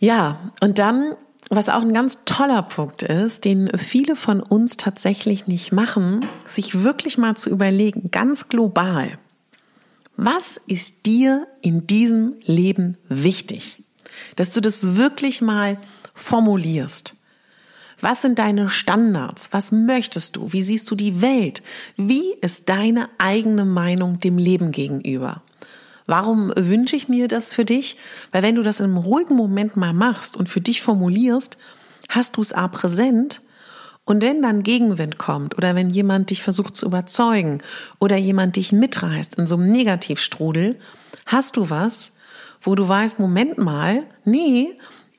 ja, 0.00 0.52
und 0.62 0.78
dann, 0.78 1.16
was 1.50 1.68
auch 1.68 1.82
ein 1.82 1.92
ganz 1.92 2.24
toller 2.24 2.62
Punkt 2.62 3.02
ist, 3.02 3.44
den 3.44 3.68
viele 3.76 4.16
von 4.16 4.40
uns 4.40 4.76
tatsächlich 4.76 5.46
nicht 5.46 5.72
machen, 5.72 6.24
sich 6.46 6.82
wirklich 6.82 7.18
mal 7.18 7.36
zu 7.36 7.50
überlegen, 7.50 8.10
ganz 8.10 8.48
global, 8.48 9.18
was 10.22 10.58
ist 10.66 11.06
dir 11.06 11.46
in 11.62 11.86
diesem 11.86 12.34
Leben 12.44 12.98
wichtig? 13.08 13.82
Dass 14.36 14.50
du 14.50 14.60
das 14.60 14.96
wirklich 14.96 15.40
mal 15.40 15.78
formulierst. 16.12 17.16
Was 18.02 18.20
sind 18.20 18.38
deine 18.38 18.68
Standards? 18.68 19.48
Was 19.52 19.72
möchtest 19.72 20.36
du? 20.36 20.52
Wie 20.52 20.62
siehst 20.62 20.90
du 20.90 20.94
die 20.94 21.22
Welt? 21.22 21.62
Wie 21.96 22.34
ist 22.42 22.68
deine 22.68 23.08
eigene 23.16 23.64
Meinung 23.64 24.20
dem 24.20 24.36
Leben 24.36 24.72
gegenüber? 24.72 25.42
Warum 26.04 26.52
wünsche 26.54 26.96
ich 26.96 27.08
mir 27.08 27.26
das 27.26 27.54
für 27.54 27.64
dich? 27.64 27.96
Weil 28.30 28.42
wenn 28.42 28.56
du 28.56 28.62
das 28.62 28.80
in 28.80 28.84
einem 28.84 28.98
ruhigen 28.98 29.36
Moment 29.36 29.78
mal 29.78 29.94
machst 29.94 30.36
und 30.36 30.50
für 30.50 30.60
dich 30.60 30.82
formulierst, 30.82 31.56
hast 32.10 32.36
du 32.36 32.42
es 32.42 32.52
A 32.52 32.68
präsent 32.68 33.40
und 34.04 34.22
wenn 34.22 34.42
dann 34.42 34.62
Gegenwind 34.62 35.18
kommt 35.18 35.56
oder 35.56 35.74
wenn 35.74 35.90
jemand 35.90 36.30
dich 36.30 36.42
versucht 36.42 36.76
zu 36.76 36.86
überzeugen 36.86 37.58
oder 37.98 38.16
jemand 38.16 38.56
dich 38.56 38.72
mitreißt 38.72 39.36
in 39.36 39.46
so 39.46 39.56
einem 39.56 39.70
Negativstrudel, 39.70 40.76
hast 41.26 41.56
du 41.56 41.70
was, 41.70 42.14
wo 42.60 42.74
du 42.74 42.86
weißt, 42.86 43.18
Moment 43.18 43.58
mal, 43.58 44.04
nee, 44.24 44.68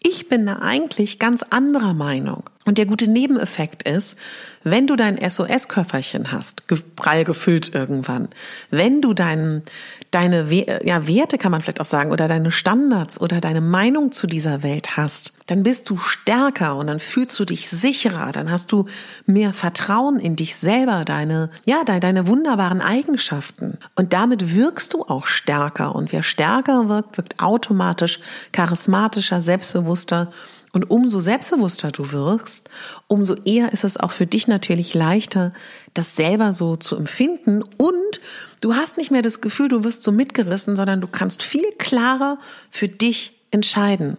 ich 0.03 0.29
bin 0.29 0.45
da 0.47 0.59
eigentlich 0.61 1.19
ganz 1.19 1.43
anderer 1.43 1.93
Meinung. 1.93 2.49
Und 2.65 2.77
der 2.77 2.85
gute 2.85 3.07
Nebeneffekt 3.07 3.83
ist, 3.83 4.17
wenn 4.63 4.87
du 4.87 4.95
dein 4.95 5.17
SOS-Köfferchen 5.17 6.31
hast, 6.31 6.63
prall 6.95 7.23
gefüllt 7.23 7.73
irgendwann, 7.73 8.29
wenn 8.71 9.01
du 9.01 9.13
dein, 9.13 9.63
deine 10.11 10.51
ja, 10.85 11.07
Werte, 11.07 11.37
kann 11.37 11.51
man 11.51 11.61
vielleicht 11.61 11.79
auch 11.79 11.85
sagen, 11.85 12.11
oder 12.11 12.27
deine 12.27 12.51
Standards 12.51 13.19
oder 13.19 13.39
deine 13.39 13.61
Meinung 13.61 14.11
zu 14.11 14.27
dieser 14.27 14.61
Welt 14.61 14.97
hast, 14.97 15.33
dann 15.47 15.63
bist 15.63 15.89
du 15.89 15.97
stärker 15.97 16.75
und 16.75 16.87
dann 16.87 16.99
fühlst 16.99 17.39
du 17.39 17.45
dich 17.45 17.69
sicherer, 17.69 18.33
dann 18.33 18.51
hast 18.51 18.73
du 18.73 18.85
mehr 19.25 19.53
Vertrauen 19.53 20.19
in 20.19 20.35
dich 20.35 20.57
selber, 20.57 21.05
deine, 21.05 21.49
ja, 21.65 21.83
deine, 21.85 22.01
deine 22.01 22.27
wunderbaren 22.27 22.81
Eigenschaften. 22.81 23.77
Und 23.95 24.11
damit 24.11 24.53
wirkst 24.53 24.93
du 24.93 25.03
auch 25.03 25.25
stärker. 25.25 25.95
Und 25.95 26.11
wer 26.11 26.23
stärker 26.23 26.89
wirkt, 26.89 27.17
wirkt 27.17 27.39
automatisch 27.41 28.19
charismatischer, 28.51 29.39
selbstbewusster 29.39 30.29
und 30.73 30.89
umso 30.89 31.19
selbstbewusster 31.19 31.91
du 31.91 32.11
wirkst, 32.11 32.69
umso 33.07 33.35
eher 33.45 33.73
ist 33.73 33.83
es 33.83 33.97
auch 33.97 34.11
für 34.11 34.25
dich 34.25 34.47
natürlich 34.47 34.93
leichter, 34.93 35.53
das 35.93 36.15
selber 36.15 36.53
so 36.53 36.75
zu 36.75 36.95
empfinden 36.95 37.61
und 37.61 38.21
du 38.61 38.75
hast 38.75 38.97
nicht 38.97 39.11
mehr 39.11 39.21
das 39.21 39.41
Gefühl, 39.41 39.67
du 39.67 39.83
wirst 39.83 40.03
so 40.03 40.11
mitgerissen, 40.11 40.75
sondern 40.75 41.01
du 41.01 41.07
kannst 41.07 41.43
viel 41.43 41.69
klarer 41.77 42.37
für 42.69 42.87
dich 42.87 43.39
entscheiden. 43.51 44.17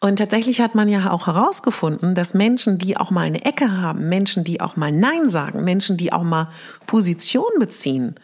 Und 0.00 0.16
tatsächlich 0.20 0.60
hat 0.60 0.76
man 0.76 0.88
ja 0.88 1.10
auch 1.10 1.26
herausgefunden, 1.26 2.14
dass 2.14 2.32
Menschen, 2.32 2.78
die 2.78 2.96
auch 2.96 3.10
mal 3.10 3.22
eine 3.22 3.44
Ecke 3.44 3.80
haben, 3.80 4.08
Menschen, 4.08 4.44
die 4.44 4.60
auch 4.60 4.76
mal 4.76 4.92
Nein 4.92 5.28
sagen, 5.28 5.64
Menschen, 5.64 5.96
die 5.96 6.12
auch 6.12 6.22
mal 6.22 6.48
Position 6.86 7.50
beziehen, 7.58 8.14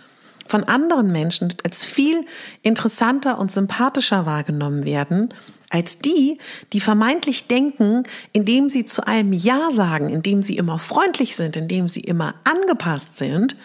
von 0.46 0.62
anderen 0.64 1.10
Menschen 1.10 1.52
als 1.64 1.84
viel 1.84 2.26
interessanter 2.62 3.38
und 3.38 3.50
sympathischer 3.50 4.24
wahrgenommen 4.24 4.84
werden, 4.84 5.34
als 5.74 5.98
die, 5.98 6.38
die 6.72 6.80
vermeintlich 6.80 7.48
denken, 7.48 8.04
indem 8.32 8.68
sie 8.68 8.84
zu 8.84 9.04
allem 9.08 9.32
Ja 9.32 9.72
sagen, 9.72 10.08
indem 10.08 10.40
sie 10.40 10.56
immer 10.56 10.78
freundlich 10.78 11.34
sind, 11.34 11.56
indem 11.56 11.88
sie 11.88 12.00
immer 12.00 12.36
angepasst 12.44 13.16
sind, 13.16 13.56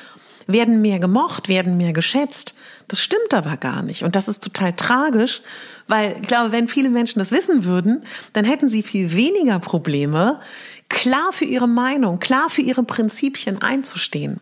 werden 0.47 0.81
mehr 0.81 0.97
gemocht, 0.97 1.49
werden 1.49 1.77
mehr 1.77 1.93
geschätzt. 1.93 2.55
Das 2.87 2.99
stimmt 2.99 3.35
aber 3.35 3.57
gar 3.57 3.83
nicht. 3.83 4.01
Und 4.01 4.15
das 4.15 4.27
ist 4.27 4.43
total 4.43 4.73
tragisch, 4.73 5.43
weil 5.87 6.15
ich 6.19 6.27
glaube, 6.27 6.51
wenn 6.51 6.67
viele 6.67 6.89
Menschen 6.89 7.19
das 7.19 7.29
wissen 7.29 7.63
würden, 7.63 8.01
dann 8.33 8.43
hätten 8.43 8.69
sie 8.69 8.81
viel 8.81 9.13
weniger 9.13 9.59
Probleme, 9.59 10.39
klar 10.89 11.31
für 11.31 11.45
ihre 11.45 11.67
Meinung, 11.67 12.19
klar 12.19 12.49
für 12.49 12.63
ihre 12.63 12.81
Prinzipien 12.81 13.61
einzustehen. 13.61 14.39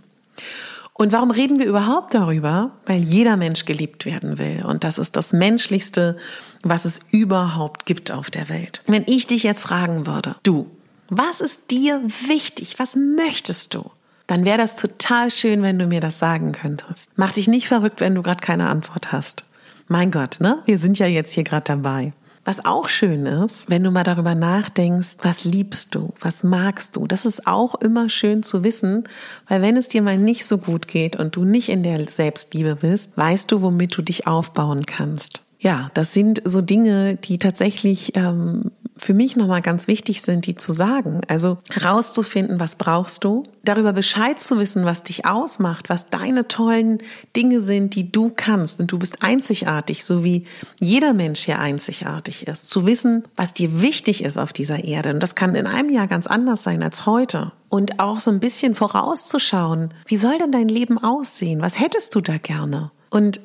Und 0.97 1.11
warum 1.11 1.29
reden 1.29 1.59
wir 1.59 1.67
überhaupt 1.67 2.15
darüber? 2.15 2.71
Weil 2.85 3.01
jeder 3.01 3.37
Mensch 3.37 3.65
geliebt 3.65 4.05
werden 4.05 4.39
will. 4.39 4.65
Und 4.65 4.83
das 4.83 4.97
ist 4.97 5.15
das 5.15 5.31
Menschlichste, 5.31 6.17
was 6.63 6.85
es 6.85 6.99
überhaupt 7.11 7.85
gibt 7.85 8.11
auf 8.11 8.31
der 8.31 8.49
Welt. 8.49 8.81
Wenn 8.87 9.03
ich 9.05 9.27
dich 9.27 9.43
jetzt 9.43 9.61
fragen 9.61 10.07
würde, 10.07 10.35
du, 10.41 10.67
was 11.09 11.39
ist 11.39 11.69
dir 11.69 12.01
wichtig? 12.27 12.79
Was 12.79 12.95
möchtest 12.95 13.75
du? 13.75 13.91
Dann 14.25 14.43
wäre 14.43 14.57
das 14.57 14.75
total 14.75 15.31
schön, 15.31 15.61
wenn 15.61 15.79
du 15.79 15.85
mir 15.85 16.01
das 16.01 16.19
sagen 16.19 16.51
könntest. 16.51 17.11
Mach 17.15 17.31
dich 17.31 17.47
nicht 17.47 17.67
verrückt, 17.67 18.01
wenn 18.01 18.15
du 18.15 18.23
gerade 18.23 18.41
keine 18.41 18.67
Antwort 18.67 19.11
hast. 19.11 19.45
Mein 19.87 20.11
Gott, 20.11 20.37
ne? 20.41 20.63
Wir 20.65 20.77
sind 20.77 20.99
ja 20.99 21.07
jetzt 21.07 21.31
hier 21.31 21.43
gerade 21.43 21.63
dabei. 21.63 22.11
Was 22.47 22.63
auch 22.63 22.87
schön 22.87 23.25
ist, 23.25 23.69
wenn 23.69 23.83
du 23.83 23.91
mal 23.91 24.05
darüber 24.05 24.33
nachdenkst, 24.33 25.17
was 25.21 25.43
liebst 25.43 25.93
du, 25.93 26.13
was 26.21 26.45
magst 26.45 26.95
du. 26.95 27.05
Das 27.05 27.25
ist 27.25 27.45
auch 27.45 27.75
immer 27.75 28.07
schön 28.07 28.41
zu 28.41 28.63
wissen, 28.63 29.03
weil 29.49 29.61
wenn 29.61 29.75
es 29.75 29.89
dir 29.89 30.01
mal 30.01 30.17
nicht 30.17 30.45
so 30.45 30.57
gut 30.57 30.87
geht 30.87 31.17
und 31.17 31.35
du 31.35 31.43
nicht 31.43 31.67
in 31.67 31.83
der 31.83 32.07
Selbstliebe 32.07 32.77
bist, 32.77 33.17
weißt 33.17 33.51
du, 33.51 33.61
womit 33.63 33.97
du 33.97 34.01
dich 34.01 34.27
aufbauen 34.27 34.85
kannst. 34.85 35.43
Ja, 35.59 35.91
das 35.93 36.13
sind 36.13 36.41
so 36.45 36.61
Dinge, 36.61 37.17
die 37.17 37.37
tatsächlich 37.37 38.15
ähm, 38.15 38.71
für 38.97 39.13
mich 39.13 39.35
nochmal 39.35 39.61
ganz 39.61 39.87
wichtig 39.87 40.21
sind, 40.21 40.45
die 40.45 40.55
zu 40.55 40.71
sagen. 40.71 41.21
Also 41.27 41.57
herauszufinden, 41.71 42.59
was 42.59 42.75
brauchst 42.75 43.23
du, 43.23 43.43
darüber 43.63 43.93
Bescheid 43.93 44.39
zu 44.39 44.59
wissen, 44.59 44.85
was 44.85 45.03
dich 45.03 45.25
ausmacht, 45.25 45.89
was 45.89 46.09
deine 46.09 46.47
tollen 46.47 46.99
Dinge 47.35 47.61
sind, 47.61 47.95
die 47.95 48.11
du 48.11 48.31
kannst. 48.35 48.79
Und 48.79 48.91
du 48.91 48.99
bist 48.99 49.23
einzigartig, 49.23 50.03
so 50.03 50.23
wie 50.23 50.45
jeder 50.79 51.13
Mensch 51.13 51.41
hier 51.41 51.59
einzigartig 51.59 52.47
ist. 52.47 52.69
Zu 52.69 52.85
wissen, 52.85 53.23
was 53.35 53.53
dir 53.53 53.81
wichtig 53.81 54.23
ist 54.23 54.37
auf 54.37 54.53
dieser 54.53 54.83
Erde. 54.83 55.11
Und 55.11 55.21
das 55.21 55.35
kann 55.35 55.55
in 55.55 55.67
einem 55.67 55.89
Jahr 55.89 56.07
ganz 56.07 56.27
anders 56.27 56.63
sein 56.63 56.83
als 56.83 57.05
heute. 57.05 57.51
Und 57.69 57.99
auch 57.99 58.19
so 58.19 58.31
ein 58.31 58.39
bisschen 58.39 58.75
vorauszuschauen, 58.75 59.93
wie 60.05 60.17
soll 60.17 60.37
denn 60.37 60.51
dein 60.51 60.69
Leben 60.69 60.97
aussehen? 60.97 61.61
Was 61.61 61.79
hättest 61.79 62.15
du 62.15 62.21
da 62.21 62.37
gerne? 62.37 62.91
Und 63.09 63.39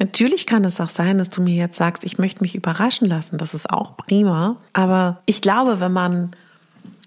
Natürlich 0.00 0.46
kann 0.46 0.64
es 0.64 0.80
auch 0.80 0.88
sein, 0.88 1.18
dass 1.18 1.28
du 1.28 1.42
mir 1.42 1.54
jetzt 1.54 1.76
sagst, 1.76 2.04
ich 2.04 2.18
möchte 2.18 2.42
mich 2.42 2.54
überraschen 2.56 3.06
lassen. 3.06 3.36
Das 3.36 3.52
ist 3.52 3.70
auch 3.70 3.98
prima. 3.98 4.56
Aber 4.72 5.20
ich 5.26 5.42
glaube, 5.42 5.78
wenn 5.78 5.92
man 5.92 6.30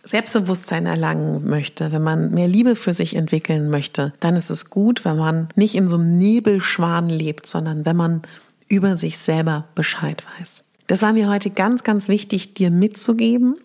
Selbstbewusstsein 0.03 0.85
erlangen 0.85 1.49
möchte, 1.49 1.91
wenn 1.91 2.03
man 2.03 2.31
mehr 2.31 2.47
Liebe 2.47 2.75
für 2.75 2.93
sich 2.93 3.15
entwickeln 3.15 3.71
möchte, 3.71 4.13
dann 4.19 4.35
ist 4.35 4.51
es 4.51 4.69
gut, 4.69 5.05
wenn 5.05 5.17
man 5.17 5.49
nicht 5.55 5.73
in 5.73 5.87
so 5.87 5.95
einem 5.95 6.19
Nebelschwan 6.19 7.09
lebt, 7.09 7.47
sondern 7.47 7.83
wenn 7.85 7.97
man 7.97 8.21
über 8.67 8.95
sich 8.95 9.17
selber 9.17 9.65
Bescheid 9.73 10.23
weiß. 10.39 10.63
Das 10.85 11.01
war 11.01 11.13
mir 11.13 11.29
heute 11.29 11.49
ganz, 11.49 11.83
ganz 11.83 12.07
wichtig, 12.07 12.53
dir 12.53 12.69
mitzugeben. 12.69 13.55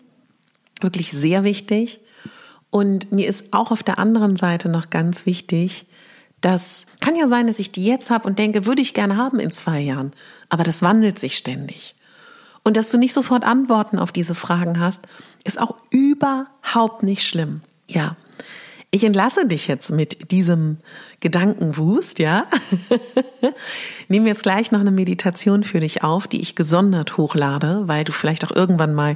Wirklich 0.81 1.11
sehr 1.11 1.43
wichtig. 1.43 1.99
Und 2.71 3.11
mir 3.11 3.27
ist 3.27 3.53
auch 3.53 3.69
auf 3.69 3.83
der 3.83 3.99
anderen 3.99 4.37
Seite 4.37 4.69
noch 4.69 4.89
ganz 4.89 5.27
wichtig, 5.27 5.85
das 6.41 6.85
kann 7.01 7.15
ja 7.15 7.27
sein, 7.27 7.47
dass 7.47 7.59
ich 7.59 7.71
die 7.71 7.85
jetzt 7.85 8.09
habe 8.09 8.27
und 8.27 8.39
denke, 8.39 8.65
würde 8.65 8.81
ich 8.81 8.93
gerne 8.93 9.17
haben 9.17 9.39
in 9.39 9.51
zwei 9.51 9.79
Jahren. 9.79 10.13
Aber 10.49 10.63
das 10.63 10.81
wandelt 10.81 11.19
sich 11.19 11.37
ständig. 11.37 11.95
Und 12.63 12.77
dass 12.77 12.91
du 12.91 12.97
nicht 12.97 13.13
sofort 13.13 13.43
Antworten 13.43 13.99
auf 13.99 14.11
diese 14.11 14.35
Fragen 14.35 14.79
hast, 14.79 15.07
ist 15.43 15.59
auch 15.59 15.75
überhaupt 15.89 17.03
nicht 17.03 17.25
schlimm. 17.25 17.61
Ja. 17.87 18.15
Ich 18.91 19.03
entlasse 19.03 19.45
dich 19.45 19.67
jetzt 19.67 19.91
mit 19.91 20.31
diesem 20.31 20.77
Gedankenwust, 21.19 22.17
ja. 22.17 22.47
Nehmen 24.07 24.25
wir 24.25 24.31
jetzt 24.31 24.41
gleich 24.41 24.71
noch 24.71 24.79
eine 24.79 24.89
Meditation 24.89 25.63
für 25.63 25.79
dich 25.79 26.03
auf, 26.03 26.27
die 26.27 26.41
ich 26.41 26.55
gesondert 26.55 27.15
hochlade, 27.17 27.83
weil 27.85 28.03
du 28.03 28.11
vielleicht 28.11 28.43
auch 28.45 28.55
irgendwann 28.55 28.95
mal 28.95 29.15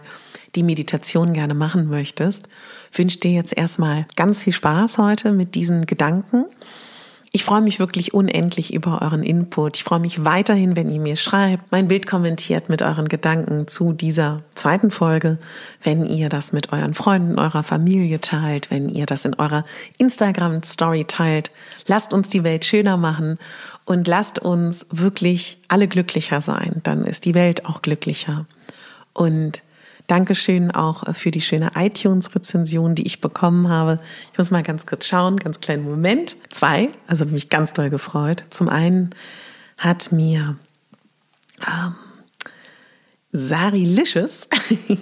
die 0.55 0.61
Meditation 0.61 1.33
gerne 1.33 1.55
machen 1.55 1.89
möchtest. 1.89 2.49
Ich 2.91 2.99
wünsche 2.99 3.17
dir 3.17 3.31
jetzt 3.31 3.57
erstmal 3.57 4.05
ganz 4.15 4.43
viel 4.43 4.53
Spaß 4.53 4.99
heute 4.99 5.31
mit 5.31 5.55
diesen 5.55 5.87
Gedanken 5.87 6.45
ich 7.35 7.43
freue 7.43 7.61
mich 7.61 7.79
wirklich 7.79 8.13
unendlich 8.13 8.75
über 8.75 9.01
euren 9.01 9.23
Input. 9.23 9.77
Ich 9.77 9.83
freue 9.83 9.99
mich 9.99 10.23
weiterhin, 10.23 10.75
wenn 10.75 10.91
ihr 10.91 10.99
mir 10.99 11.15
schreibt, 11.15 11.71
mein 11.71 11.87
Bild 11.87 12.05
kommentiert 12.05 12.69
mit 12.69 12.83
euren 12.83 13.07
Gedanken 13.07 13.67
zu 13.67 13.91
dieser 13.91 14.37
zweiten 14.53 14.91
Folge, 14.91 15.39
wenn 15.81 16.05
ihr 16.05 16.29
das 16.29 16.53
mit 16.53 16.71
euren 16.71 16.93
Freunden, 16.93 17.39
eurer 17.39 17.63
Familie 17.63 18.21
teilt, 18.21 18.69
wenn 18.69 18.87
ihr 18.87 19.07
das 19.07 19.25
in 19.25 19.33
eurer 19.33 19.65
Instagram-Story 19.97 21.05
teilt. 21.05 21.49
Lasst 21.87 22.13
uns 22.13 22.29
die 22.29 22.43
Welt 22.43 22.65
schöner 22.65 22.97
machen 22.97 23.39
und 23.85 24.07
lasst 24.07 24.37
uns 24.37 24.85
wirklich 24.91 25.57
alle 25.69 25.87
glücklicher 25.87 26.39
sein. 26.39 26.81
Dann 26.83 27.03
ist 27.03 27.25
die 27.25 27.33
Welt 27.33 27.65
auch 27.65 27.81
glücklicher. 27.81 28.45
Und 29.11 29.63
Dankeschön 30.13 30.69
auch 30.69 31.11
für 31.15 31.31
die 31.31 31.41
schöne 31.41 31.71
iTunes-Rezension, 31.75 32.93
die 32.93 33.07
ich 33.07 33.19
bekommen 33.19 33.67
habe. 33.67 33.97
Ich 34.31 34.37
muss 34.37 34.51
mal 34.51 34.61
ganz 34.61 34.85
kurz 34.85 35.07
schauen, 35.07 35.37
ganz 35.37 35.59
kleinen 35.59 35.83
Moment. 35.83 36.35
Zwei, 36.51 36.89
also 37.07 37.25
mich 37.25 37.49
ganz 37.49 37.73
doll 37.73 37.89
gefreut. 37.89 38.43
Zum 38.51 38.69
einen 38.69 39.09
hat 39.75 40.11
mir 40.11 40.55
ähm, 41.65 41.95
Sari 43.31 43.85
Licious 43.85 44.47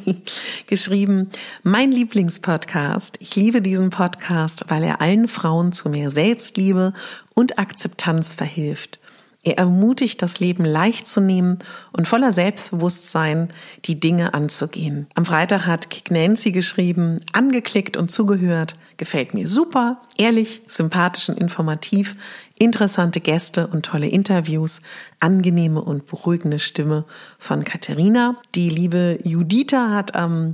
geschrieben, 0.67 1.29
mein 1.61 1.91
Lieblingspodcast. 1.91 3.17
Ich 3.19 3.35
liebe 3.35 3.61
diesen 3.61 3.89
Podcast, 3.89 4.63
weil 4.69 4.81
er 4.81 5.01
allen 5.01 5.27
Frauen 5.27 5.73
zu 5.73 5.89
mehr 5.89 6.09
Selbstliebe 6.09 6.93
und 7.35 7.59
Akzeptanz 7.59 8.31
verhilft. 8.31 9.00
Er 9.43 9.57
ermutigt, 9.57 10.21
das 10.21 10.39
Leben 10.39 10.63
leicht 10.65 11.07
zu 11.07 11.19
nehmen 11.19 11.57
und 11.91 12.07
voller 12.07 12.31
Selbstbewusstsein 12.31 13.49
die 13.85 13.99
Dinge 13.99 14.35
anzugehen. 14.35 15.07
Am 15.15 15.25
Freitag 15.25 15.65
hat 15.65 15.89
Kick 15.89 16.11
Nancy 16.11 16.51
geschrieben, 16.51 17.21
angeklickt 17.33 17.97
und 17.97 18.11
zugehört, 18.11 18.75
gefällt 18.97 19.33
mir 19.33 19.47
super, 19.47 19.99
ehrlich, 20.19 20.61
sympathisch 20.67 21.29
und 21.29 21.39
informativ, 21.39 22.15
interessante 22.59 23.19
Gäste 23.19 23.65
und 23.65 23.83
tolle 23.83 24.09
Interviews, 24.09 24.81
angenehme 25.19 25.81
und 25.81 26.05
beruhigende 26.05 26.59
Stimme 26.59 27.05
von 27.39 27.63
Katharina. 27.63 28.35
Die 28.53 28.69
liebe 28.69 29.17
Judita 29.23 29.89
hat 29.89 30.13
am 30.13 30.53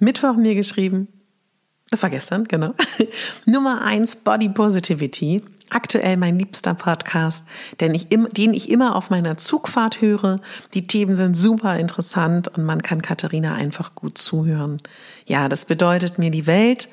Mittwoch 0.00 0.34
mir 0.34 0.56
geschrieben, 0.56 1.06
das 1.90 2.02
war 2.02 2.10
gestern, 2.10 2.48
genau. 2.48 2.74
Nummer 3.46 3.82
eins 3.82 4.16
Body 4.16 4.48
Positivity 4.48 5.42
aktuell 5.70 6.16
mein 6.16 6.38
liebster 6.38 6.74
Podcast, 6.74 7.46
den 7.80 7.94
ich, 7.94 8.12
im, 8.12 8.28
den 8.32 8.54
ich 8.54 8.70
immer 8.70 8.96
auf 8.96 9.10
meiner 9.10 9.36
Zugfahrt 9.36 10.00
höre. 10.00 10.40
Die 10.74 10.86
Themen 10.86 11.16
sind 11.16 11.34
super 11.34 11.76
interessant 11.78 12.48
und 12.48 12.64
man 12.64 12.82
kann 12.82 13.02
Katharina 13.02 13.54
einfach 13.54 13.94
gut 13.94 14.18
zuhören. 14.18 14.80
Ja, 15.26 15.48
das 15.48 15.64
bedeutet 15.64 16.18
mir 16.18 16.30
die 16.30 16.46
Welt. 16.46 16.88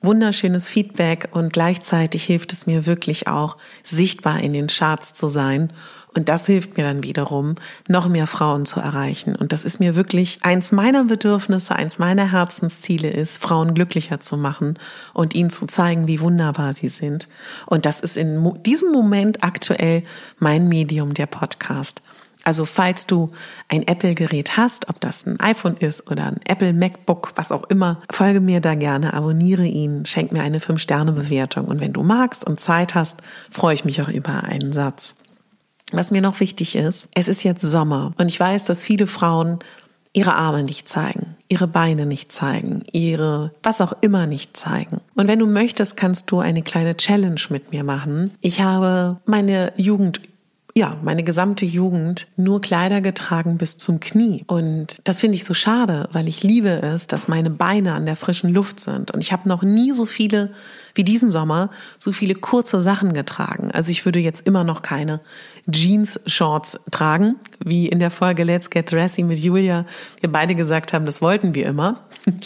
Wunderschönes 0.00 0.68
Feedback 0.68 1.28
und 1.32 1.52
gleichzeitig 1.52 2.24
hilft 2.24 2.52
es 2.52 2.66
mir 2.66 2.86
wirklich 2.86 3.26
auch, 3.26 3.56
sichtbar 3.82 4.40
in 4.40 4.52
den 4.52 4.68
Charts 4.68 5.12
zu 5.12 5.26
sein 5.26 5.72
und 6.18 6.28
das 6.28 6.46
hilft 6.46 6.76
mir 6.76 6.82
dann 6.82 7.04
wiederum, 7.04 7.54
noch 7.86 8.08
mehr 8.08 8.26
Frauen 8.26 8.66
zu 8.66 8.80
erreichen. 8.80 9.36
Und 9.36 9.52
das 9.52 9.64
ist 9.64 9.78
mir 9.78 9.94
wirklich 9.94 10.40
eins 10.42 10.72
meiner 10.72 11.04
Bedürfnisse, 11.04 11.76
eins 11.76 12.00
meiner 12.00 12.32
Herzensziele 12.32 13.08
ist, 13.08 13.40
Frauen 13.40 13.72
glücklicher 13.72 14.18
zu 14.18 14.36
machen 14.36 14.80
und 15.14 15.36
ihnen 15.36 15.50
zu 15.50 15.66
zeigen, 15.66 16.08
wie 16.08 16.20
wunderbar 16.20 16.74
sie 16.74 16.88
sind. 16.88 17.28
Und 17.66 17.86
das 17.86 18.00
ist 18.00 18.16
in 18.16 18.62
diesem 18.64 18.90
Moment 18.90 19.44
aktuell 19.44 20.02
mein 20.40 20.68
Medium, 20.68 21.14
der 21.14 21.26
Podcast. 21.26 22.02
Also 22.42 22.64
falls 22.64 23.06
du 23.06 23.30
ein 23.68 23.86
Apple-Gerät 23.86 24.56
hast, 24.56 24.88
ob 24.88 25.00
das 25.00 25.24
ein 25.24 25.38
iPhone 25.38 25.76
ist 25.76 26.10
oder 26.10 26.24
ein 26.24 26.40
Apple 26.48 26.72
MacBook, 26.72 27.32
was 27.36 27.52
auch 27.52 27.64
immer, 27.64 28.00
folge 28.10 28.40
mir 28.40 28.60
da 28.60 28.74
gerne, 28.74 29.14
abonniere 29.14 29.66
ihn, 29.66 30.04
schenk 30.04 30.32
mir 30.32 30.42
eine 30.42 30.58
5-Sterne-Bewertung. 30.58 31.66
Und 31.66 31.80
wenn 31.80 31.92
du 31.92 32.02
magst 32.02 32.44
und 32.44 32.58
Zeit 32.58 32.96
hast, 32.96 33.22
freue 33.50 33.74
ich 33.74 33.84
mich 33.84 34.02
auch 34.02 34.08
über 34.08 34.42
einen 34.42 34.72
Satz. 34.72 35.14
Was 35.92 36.10
mir 36.10 36.20
noch 36.20 36.40
wichtig 36.40 36.76
ist, 36.76 37.08
es 37.14 37.28
ist 37.28 37.42
jetzt 37.42 37.62
Sommer 37.62 38.12
und 38.18 38.28
ich 38.28 38.38
weiß, 38.38 38.64
dass 38.64 38.84
viele 38.84 39.06
Frauen 39.06 39.58
ihre 40.12 40.34
Arme 40.34 40.62
nicht 40.62 40.88
zeigen, 40.88 41.36
ihre 41.48 41.66
Beine 41.66 42.04
nicht 42.04 42.32
zeigen, 42.32 42.84
ihre 42.92 43.52
was 43.62 43.80
auch 43.80 43.92
immer 44.00 44.26
nicht 44.26 44.56
zeigen. 44.56 45.00
Und 45.14 45.28
wenn 45.28 45.38
du 45.38 45.46
möchtest, 45.46 45.96
kannst 45.96 46.30
du 46.30 46.40
eine 46.40 46.62
kleine 46.62 46.96
Challenge 46.96 47.40
mit 47.50 47.72
mir 47.72 47.84
machen. 47.84 48.32
Ich 48.40 48.60
habe 48.60 49.16
meine 49.26 49.72
Jugend 49.76 50.20
ja, 50.78 50.96
meine 51.02 51.24
gesamte 51.24 51.66
Jugend 51.66 52.28
nur 52.36 52.60
Kleider 52.60 53.00
getragen 53.00 53.58
bis 53.58 53.78
zum 53.78 53.98
Knie. 53.98 54.44
Und 54.46 55.00
das 55.02 55.18
finde 55.18 55.34
ich 55.34 55.44
so 55.44 55.52
schade, 55.52 56.08
weil 56.12 56.28
ich 56.28 56.44
liebe 56.44 56.70
es, 56.70 57.08
dass 57.08 57.26
meine 57.26 57.50
Beine 57.50 57.94
an 57.94 58.06
der 58.06 58.14
frischen 58.14 58.54
Luft 58.54 58.78
sind. 58.78 59.10
Und 59.10 59.20
ich 59.20 59.32
habe 59.32 59.48
noch 59.48 59.62
nie 59.64 59.90
so 59.90 60.06
viele, 60.06 60.52
wie 60.94 61.02
diesen 61.02 61.32
Sommer, 61.32 61.70
so 61.98 62.12
viele 62.12 62.36
kurze 62.36 62.80
Sachen 62.80 63.12
getragen. 63.12 63.72
Also 63.72 63.90
ich 63.90 64.04
würde 64.04 64.20
jetzt 64.20 64.46
immer 64.46 64.62
noch 64.62 64.82
keine 64.82 65.20
Jeans-Shorts 65.68 66.78
tragen, 66.92 67.34
wie 67.58 67.88
in 67.88 67.98
der 67.98 68.12
Folge 68.12 68.44
Let's 68.44 68.70
Get 68.70 68.92
Dressy 68.92 69.24
mit 69.24 69.38
Julia 69.38 69.84
wir 70.20 70.30
beide 70.30 70.54
gesagt 70.54 70.92
haben, 70.92 71.06
das 71.06 71.20
wollten 71.20 71.54
wir 71.54 71.66
immer. 71.66 72.04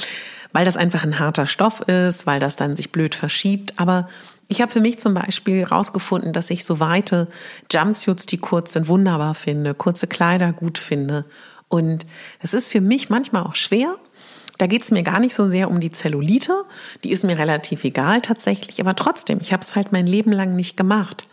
weil 0.55 0.65
das 0.67 0.77
einfach 0.77 1.03
ein 1.03 1.19
harter 1.19 1.47
Stoff 1.47 1.81
ist, 1.83 2.27
weil 2.27 2.39
das 2.39 2.57
dann 2.57 2.77
sich 2.77 2.93
blöd 2.93 3.15
verschiebt. 3.15 3.75
Aber 3.79 4.07
ich 4.53 4.61
habe 4.61 4.71
für 4.71 4.81
mich 4.81 5.01
zum 5.01 5.15
Beispiel 5.15 5.65
rausgefunden, 5.65 6.33
dass 6.33 6.51
ich 6.51 6.65
so 6.65 6.79
weite 6.79 7.27
Jumpsuits, 7.71 8.27
die 8.27 8.39
kurz 8.39 8.75
sind, 8.75 8.87
wunderbar 8.87 9.35
finde, 9.35 9.75
kurze 9.75 10.07
Kleider 10.07 10.53
gut 10.53 10.79
finde. 10.79 11.25
Und 11.69 12.07
es 12.41 12.55
ist 12.55 12.69
für 12.71 12.81
mich 12.81 13.11
manchmal 13.11 13.45
auch 13.45 13.55
schwer, 13.55 13.97
Da 14.59 14.69
geht 14.69 14.83
es 14.83 14.91
mir 14.91 15.03
gar 15.03 15.19
nicht 15.19 15.35
so 15.35 15.47
sehr 15.47 15.69
um 15.69 15.81
die 15.81 15.91
Zellulite, 15.91 16.65
die 17.03 17.11
ist 17.11 17.25
mir 17.25 17.39
relativ 17.39 17.83
egal 17.83 18.21
tatsächlich, 18.21 18.81
aber 18.81 18.95
trotzdem, 18.95 19.41
ich 19.41 19.53
habe 19.53 19.63
es 19.63 19.75
halt 19.75 19.91
mein 19.91 20.07
Leben 20.07 20.31
lang 20.31 20.55
nicht 20.55 20.77
gemacht. 20.77 21.27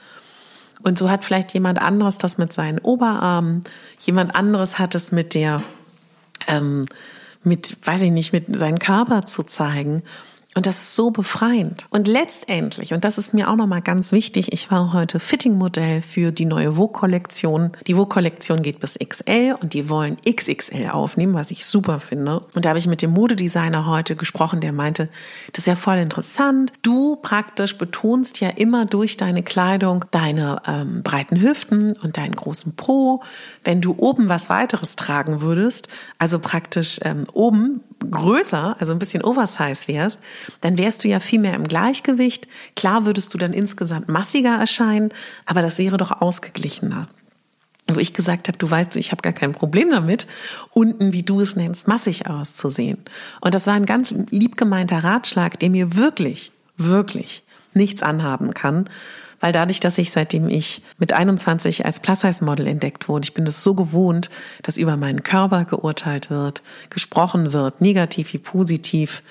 Und 0.82 0.97
so 0.97 1.10
hat 1.10 1.25
vielleicht 1.25 1.53
jemand 1.53 1.79
anderes 1.79 2.17
das 2.17 2.38
mit 2.38 2.53
seinen 2.53 2.79
Oberarmen, 2.79 3.65
jemand 3.99 4.36
anderes 4.36 4.79
hat 4.79 4.95
es 4.95 5.12
mit 5.12 5.36
der, 5.36 5.62
ähm, 6.47 6.86
mit, 7.43 7.77
weiß 7.86 8.01
ich 8.01 8.12
nicht, 8.12 8.34
mit 8.34 8.55
seinem 8.55 8.79
Körper 8.79 9.25
zu 9.25 9.43
zeigen. 9.43 10.03
Und 10.55 10.65
das 10.65 10.81
ist 10.81 10.95
so 10.95 11.12
befreiend. 11.12 11.85
Und 11.91 12.07
letztendlich, 12.07 12.91
und 12.93 13.05
das 13.05 13.19
ist 13.19 13.35
mir 13.35 13.51
auch 13.51 13.55
nochmal 13.55 13.83
ganz 13.83 14.12
wichtig, 14.12 14.51
ich 14.51 14.71
war 14.71 14.93
heute 14.93 15.19
Fitting-Modell 15.19 16.01
für 16.01 16.31
die 16.31 16.45
neue 16.45 16.73
Vogue-Kollektion. 16.73 17.71
Die 17.85 17.93
Vogue-Kollektion 17.93 18.63
geht 18.63 18.79
bis 18.79 18.97
XL 18.97 19.55
und 19.62 19.75
die 19.75 19.89
wollen 19.89 20.17
XXL 20.27 20.89
aufnehmen, 20.89 21.35
was 21.35 21.51
ich 21.51 21.67
super 21.67 21.99
finde. 21.99 22.39
Und 22.55 22.65
da 22.65 22.69
habe 22.69 22.79
ich 22.79 22.88
mit 22.88 23.03
dem 23.03 23.12
Modedesigner 23.12 23.85
heute 23.85 24.15
gesprochen, 24.15 24.59
der 24.59 24.73
meinte, 24.73 25.09
das 25.53 25.59
ist 25.59 25.67
ja 25.67 25.75
voll 25.75 25.97
interessant. 25.97 26.73
Du 26.81 27.17
praktisch 27.17 27.77
betonst 27.77 28.39
ja 28.39 28.49
immer 28.49 28.88
durch 28.88 29.17
deine 29.17 29.43
Kleidung 29.43 30.05
deine 30.09 30.63
ähm, 30.65 31.03
breiten 31.03 31.39
Hüften 31.39 31.91
und 31.91 32.17
deinen 32.17 32.35
großen 32.35 32.75
Po. 32.75 33.21
Wenn 33.63 33.81
du 33.81 33.93
oben 33.97 34.29
was 34.29 34.49
weiteres 34.49 34.95
tragen 34.95 35.41
würdest, 35.41 35.89
also 36.17 36.39
praktisch 36.39 36.99
ähm, 37.03 37.25
oben 37.33 37.81
größer, 37.99 38.75
also 38.79 38.93
ein 38.93 38.99
bisschen 38.99 39.23
oversize 39.23 39.88
wärst, 39.88 40.19
dann 40.62 40.77
wärst 40.77 41.03
du 41.03 41.07
ja 41.07 41.19
viel 41.19 41.39
mehr 41.39 41.53
im 41.53 41.67
Gleichgewicht. 41.67 42.47
Klar 42.75 43.05
würdest 43.05 43.33
du 43.33 43.38
dann 43.38 43.53
insgesamt 43.53 44.09
massiger 44.09 44.55
erscheinen, 44.57 45.09
aber 45.45 45.62
das 45.62 45.77
wäre 45.77 45.97
doch 45.97 46.21
ausgeglichener. 46.21 47.07
Wo 47.91 47.99
ich 47.99 48.13
gesagt 48.13 48.47
habe, 48.47 48.57
du 48.57 48.69
weißt, 48.69 48.95
ich 48.97 49.12
habe 49.12 49.21
gar 49.21 49.33
kein 49.33 49.51
Problem 49.51 49.89
damit, 49.89 50.27
unten, 50.71 51.12
wie 51.12 51.23
du 51.23 51.41
es 51.41 51.55
nennst, 51.55 51.88
massig 51.88 52.27
auszusehen. 52.27 52.99
Und 53.41 53.55
das 53.55 53.65
war 53.65 53.73
ein 53.73 53.88
ganz 53.88 54.12
lieb 54.29 54.57
gemeinter 54.57 55.03
Ratschlag, 55.03 55.59
der 55.59 55.71
mir 55.71 55.95
wirklich, 55.95 56.51
wirklich 56.77 57.43
nichts 57.73 58.03
anhaben 58.03 58.53
kann, 58.53 58.89
weil 59.39 59.52
dadurch, 59.52 59.80
dass 59.80 59.97
ich 59.97 60.12
seitdem 60.12 60.49
ich 60.49 60.82
mit 60.97 61.13
21 61.13 61.86
als 61.86 61.99
Plus-Size-Model 61.99 62.67
entdeckt 62.67 63.08
wurde, 63.08 63.25
ich 63.25 63.34
bin 63.34 63.47
es 63.47 63.63
so 63.63 63.73
gewohnt, 63.73 64.30
dass 64.63 64.78
über 64.78 64.97
meinen 64.97 65.23
Körper 65.23 65.65
geurteilt 65.65 66.30
wird, 66.30 66.62
gesprochen 66.89 67.54
wird, 67.54 67.82
negativ 67.82 68.34
wie 68.34 68.38
positiv, 68.39 69.23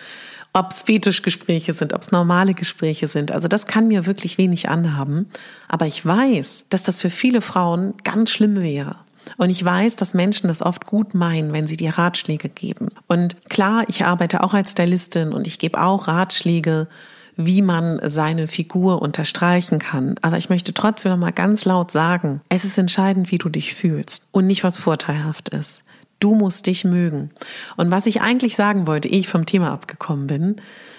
ob 0.53 0.71
es 0.71 0.81
Fetischgespräche 0.81 1.73
sind, 1.73 1.93
ob 1.93 2.03
es 2.03 2.11
normale 2.11 2.55
Gespräche 2.55 3.07
sind. 3.07 3.33
Also 3.33 3.49
das 3.49 3.67
kann 3.67 3.87
mir 3.87 4.07
wirklich 4.07 4.39
wenig 4.39 4.69
anhaben. 4.69 5.31
Aber 5.69 5.87
ich 5.87 6.05
weiß, 6.05 6.65
dass 6.71 6.83
das 6.83 7.01
für 7.01 7.11
viele 7.11 7.41
Frauen 7.41 7.95
ganz 8.03 8.31
schlimm 8.31 8.61
wäre. 8.61 8.97
Und 9.37 9.51
ich 9.51 9.63
weiß, 9.63 9.97
dass 9.97 10.15
Menschen 10.15 10.49
das 10.49 10.63
oft 10.63 10.87
gut 10.87 11.15
meinen, 11.15 11.53
wenn 11.53 11.67
sie 11.67 11.77
dir 11.77 11.99
Ratschläge 11.99 12.49
geben. 12.49 12.89
Und 13.07 13.49
klar, 13.51 13.85
ich 13.89 14.05
arbeite 14.05 14.43
auch 14.43 14.55
als 14.55 14.73
Stylistin 14.73 15.33
und 15.33 15.47
ich 15.47 15.59
gebe 15.59 15.81
auch 15.81 16.09
Ratschläge 16.09 16.89
wie 17.41 17.63
man 17.63 18.01
seine 18.03 18.49
Figur 18.49 19.01
unterstreichen 19.01 19.79
kann. 19.79 20.17
Aber 20.23 20.37
ich 20.37 20.51
möchte 20.51 20.75
trotzdem 20.75 21.13
noch 21.13 21.19
mal 21.19 21.31
ganz 21.31 21.65
laut 21.65 21.93
sagen, 21.93 22.41
es 22.49 22.65
ist 22.65 22.77
entscheidend, 22.77 23.31
wie 23.31 23.39
du 23.39 23.49
dich 23.49 23.75
fühlst 23.75 24.27
und 24.33 24.49
nicht, 24.49 24.65
was 24.65 24.77
vorteilhaft 24.77 25.51
ist. 25.51 25.85
Du 26.19 26.35
musst 26.35 26.67
dich 26.67 26.85
mögen. 26.85 27.31
Und 27.77 27.93
was 27.93 28.07
ich 28.07 28.21
eigentlich 28.23 28.57
sagen 28.57 28.89
wollte, 28.89 29.09
ehe 29.09 29.21
ich 29.21 29.29
vom 29.29 29.47
Thema 29.47 29.73
abgekommen 29.73 30.27
bin, 30.27 30.57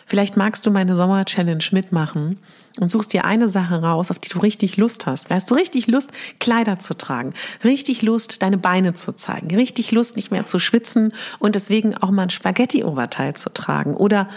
vielleicht 0.10 0.36
magst 0.36 0.66
du 0.66 0.72
meine 0.72 0.96
Sommer-Challenge 0.96 1.64
mitmachen 1.72 2.40
und 2.80 2.90
suchst 2.90 3.14
dir 3.14 3.26
eine 3.26 3.48
Sache 3.48 3.82
raus, 3.82 4.12
auf 4.12 4.20
die 4.20 4.30
du 4.30 4.40
richtig 4.40 4.76
Lust 4.78 5.06
hast. 5.06 5.30
Hast 5.30 5.50
du 5.50 5.56
richtig 5.56 5.88
Lust, 5.88 6.12
Kleider 6.40 6.80
zu 6.80 6.96
tragen, 6.96 7.34
richtig 7.64 8.02
Lust, 8.02 8.42
deine 8.42 8.58
Beine 8.58 8.94
zu 8.96 9.14
zeigen, 9.14 9.56
richtig 9.56 9.92
Lust, 9.92 10.16
nicht 10.16 10.32
mehr 10.32 10.46
zu 10.46 10.60
schwitzen 10.60 11.14
und 11.40 11.56
deswegen 11.56 11.96
auch 11.96 12.12
mal 12.12 12.24
ein 12.24 12.30
Spaghetti-Oberteil 12.30 13.36
zu 13.36 13.54
tragen 13.54 13.94
oder 13.94 14.28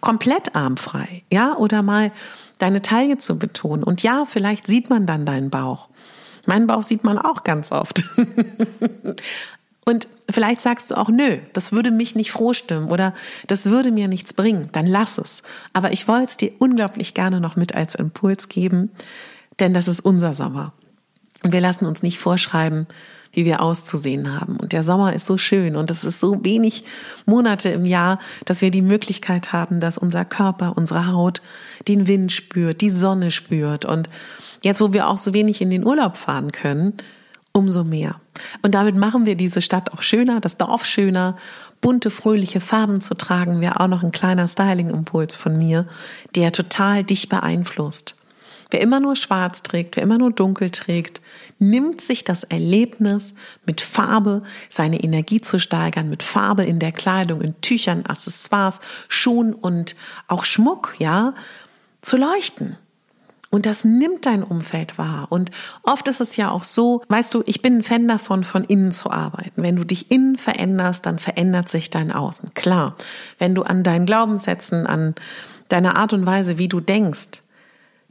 komplett 0.00 0.54
armfrei, 0.54 1.22
ja, 1.32 1.56
oder 1.56 1.82
mal 1.82 2.12
deine 2.58 2.82
Taille 2.82 3.18
zu 3.18 3.38
betonen. 3.38 3.82
Und 3.82 4.02
ja, 4.02 4.24
vielleicht 4.26 4.66
sieht 4.66 4.90
man 4.90 5.06
dann 5.06 5.26
deinen 5.26 5.50
Bauch. 5.50 5.88
Meinen 6.46 6.66
Bauch 6.66 6.82
sieht 6.82 7.04
man 7.04 7.18
auch 7.18 7.44
ganz 7.44 7.72
oft. 7.72 8.04
Und 9.84 10.06
vielleicht 10.30 10.60
sagst 10.60 10.90
du 10.90 10.94
auch, 10.96 11.08
nö, 11.08 11.38
das 11.52 11.72
würde 11.72 11.90
mich 11.90 12.14
nicht 12.14 12.30
frohstimmen 12.30 12.88
oder 12.90 13.14
das 13.48 13.66
würde 13.66 13.90
mir 13.90 14.06
nichts 14.06 14.32
bringen, 14.32 14.68
dann 14.72 14.86
lass 14.86 15.18
es. 15.18 15.42
Aber 15.72 15.92
ich 15.92 16.06
wollte 16.06 16.26
es 16.26 16.36
dir 16.36 16.52
unglaublich 16.58 17.14
gerne 17.14 17.40
noch 17.40 17.56
mit 17.56 17.74
als 17.74 17.96
Impuls 17.96 18.48
geben, 18.48 18.90
denn 19.58 19.74
das 19.74 19.88
ist 19.88 20.00
unser 20.00 20.34
Sommer. 20.34 20.72
Und 21.42 21.52
wir 21.52 21.60
lassen 21.60 21.86
uns 21.86 22.04
nicht 22.04 22.18
vorschreiben, 22.18 22.86
wie 23.32 23.44
wir 23.44 23.60
auszusehen 23.60 24.38
haben. 24.40 24.56
Und 24.58 24.72
der 24.72 24.84
Sommer 24.84 25.14
ist 25.14 25.26
so 25.26 25.38
schön 25.38 25.74
und 25.74 25.90
es 25.90 26.04
ist 26.04 26.20
so 26.20 26.44
wenig 26.44 26.84
Monate 27.26 27.70
im 27.70 27.84
Jahr, 27.84 28.20
dass 28.44 28.60
wir 28.60 28.70
die 28.70 28.82
Möglichkeit 28.82 29.52
haben, 29.52 29.80
dass 29.80 29.98
unser 29.98 30.24
Körper, 30.24 30.76
unsere 30.76 31.08
Haut 31.08 31.42
den 31.88 32.06
Wind 32.06 32.30
spürt, 32.30 32.80
die 32.80 32.90
Sonne 32.90 33.30
spürt. 33.30 33.84
Und 33.84 34.08
jetzt, 34.62 34.80
wo 34.80 34.92
wir 34.92 35.08
auch 35.08 35.18
so 35.18 35.34
wenig 35.34 35.60
in 35.60 35.70
den 35.70 35.84
Urlaub 35.84 36.16
fahren 36.16 36.52
können, 36.52 36.94
umso 37.52 37.82
mehr. 37.82 38.20
Und 38.62 38.74
damit 38.74 38.96
machen 38.96 39.26
wir 39.26 39.34
diese 39.34 39.62
Stadt 39.62 39.92
auch 39.92 40.02
schöner, 40.02 40.40
das 40.40 40.56
Dorf 40.56 40.86
schöner, 40.86 41.36
bunte, 41.80 42.10
fröhliche 42.10 42.60
Farben 42.60 43.00
zu 43.00 43.14
tragen, 43.14 43.60
wäre 43.60 43.80
auch 43.80 43.88
noch 43.88 44.02
ein 44.02 44.12
kleiner 44.12 44.48
Styling-Impuls 44.48 45.36
von 45.36 45.58
mir, 45.58 45.86
der 46.34 46.52
total 46.52 47.04
dich 47.04 47.28
beeinflusst. 47.28 48.16
Wer 48.70 48.80
immer 48.80 49.00
nur 49.00 49.16
schwarz 49.16 49.62
trägt, 49.62 49.96
wer 49.96 50.02
immer 50.02 50.16
nur 50.16 50.32
dunkel 50.32 50.70
trägt, 50.70 51.20
nimmt 51.58 52.00
sich 52.00 52.24
das 52.24 52.42
Erlebnis, 52.42 53.34
mit 53.66 53.82
Farbe 53.82 54.42
seine 54.70 55.04
Energie 55.04 55.42
zu 55.42 55.58
steigern, 55.58 56.08
mit 56.08 56.22
Farbe 56.22 56.64
in 56.64 56.78
der 56.78 56.92
Kleidung, 56.92 57.42
in 57.42 57.60
Tüchern, 57.60 58.06
Accessoires, 58.06 58.80
Schuhen 59.08 59.52
und 59.52 59.94
auch 60.26 60.44
Schmuck, 60.44 60.94
ja, 60.98 61.34
zu 62.00 62.16
leuchten. 62.16 62.78
Und 63.54 63.66
das 63.66 63.84
nimmt 63.84 64.24
dein 64.24 64.42
Umfeld 64.42 64.96
wahr. 64.96 65.26
Und 65.28 65.50
oft 65.82 66.08
ist 66.08 66.22
es 66.22 66.36
ja 66.38 66.50
auch 66.50 66.64
so, 66.64 67.02
weißt 67.08 67.34
du, 67.34 67.42
ich 67.44 67.60
bin 67.60 67.78
ein 67.78 67.82
Fan 67.82 68.08
davon, 68.08 68.44
von 68.44 68.64
innen 68.64 68.92
zu 68.92 69.10
arbeiten. 69.10 69.62
Wenn 69.62 69.76
du 69.76 69.84
dich 69.84 70.10
innen 70.10 70.38
veränderst, 70.38 71.04
dann 71.04 71.18
verändert 71.18 71.68
sich 71.68 71.90
dein 71.90 72.12
Außen. 72.12 72.54
Klar. 72.54 72.96
Wenn 73.38 73.54
du 73.54 73.62
an 73.62 73.82
deinen 73.82 74.06
Glaubenssätzen, 74.06 74.86
an 74.86 75.14
deiner 75.68 75.98
Art 75.98 76.14
und 76.14 76.24
Weise, 76.24 76.56
wie 76.56 76.68
du 76.68 76.80
denkst, 76.80 77.41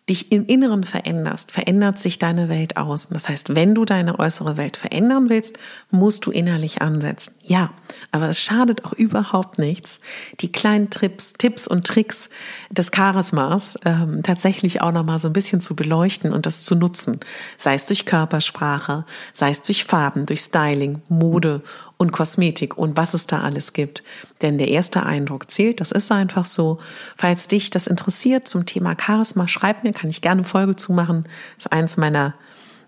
dich 0.10 0.32
im 0.32 0.46
Inneren 0.46 0.84
veränderst, 0.84 1.52
verändert 1.52 2.00
sich 2.00 2.18
deine 2.18 2.50
Welt 2.50 2.76
außen. 2.76 3.14
Das 3.14 3.30
heißt, 3.30 3.56
wenn 3.56 3.76
du 3.76 3.86
deine 3.86 4.20
äußere 4.20 4.58
Welt 4.58 4.76
verändern 4.76 5.30
willst, 5.30 5.58
musst 5.92 6.26
du 6.26 6.32
innerlich 6.32 6.82
ansetzen. 6.82 7.34
Ja, 7.44 7.70
aber 8.12 8.30
es 8.30 8.40
schadet 8.40 8.84
auch 8.84 8.94
überhaupt 8.94 9.60
nichts, 9.60 10.02
die 10.40 10.52
kleinen 10.52 10.90
Trips, 10.90 11.34
Tipps 11.34 11.68
und 11.68 11.86
Tricks 11.86 12.30
des 12.70 12.92
Charismas 12.92 13.78
ähm, 13.86 14.24
tatsächlich 14.24 14.82
auch 14.82 14.92
nochmal 14.92 15.20
so 15.20 15.28
ein 15.28 15.34
bisschen 15.34 15.62
zu 15.62 15.76
beleuchten 15.76 16.34
und 16.34 16.46
das 16.46 16.64
zu 16.64 16.76
nutzen. 16.76 17.20
Sei 17.58 17.76
es 17.76 17.86
durch 17.86 18.06
Körpersprache, 18.06 19.06
sei 19.34 19.52
es 19.52 19.62
durch 19.62 19.84
Farben, 19.84 20.26
durch 20.26 20.42
Styling, 20.42 21.02
Mode 21.10 21.62
und 22.02 22.12
Kosmetik 22.12 22.80
und 22.80 22.98
was 22.98 23.14
es 23.14 23.28
da 23.28 23.42
alles 23.42 23.74
gibt. 23.74 24.04
Denn 24.42 24.58
der 24.58 24.70
erste 24.70 25.04
Eindruck 25.04 25.52
zählt, 25.52 25.80
das 25.80 25.92
ist 25.92 26.12
einfach 26.12 26.46
so. 26.46 26.80
Falls 27.16 27.48
dich 27.48 27.70
das 27.70 27.86
interessiert 27.86 28.48
zum 28.48 28.66
Thema 28.66 28.96
Charisma, 29.00 29.48
schreib 29.48 29.84
mir, 29.84 29.94
kann 29.94 30.10
ich 30.10 30.24
gerne 30.24 30.40
eine 30.40 30.48
Folge 30.48 30.76
zumachen. 30.76 31.26
Das 31.58 31.68
ist 31.68 31.72
eins 31.72 31.98
meiner 31.98 32.34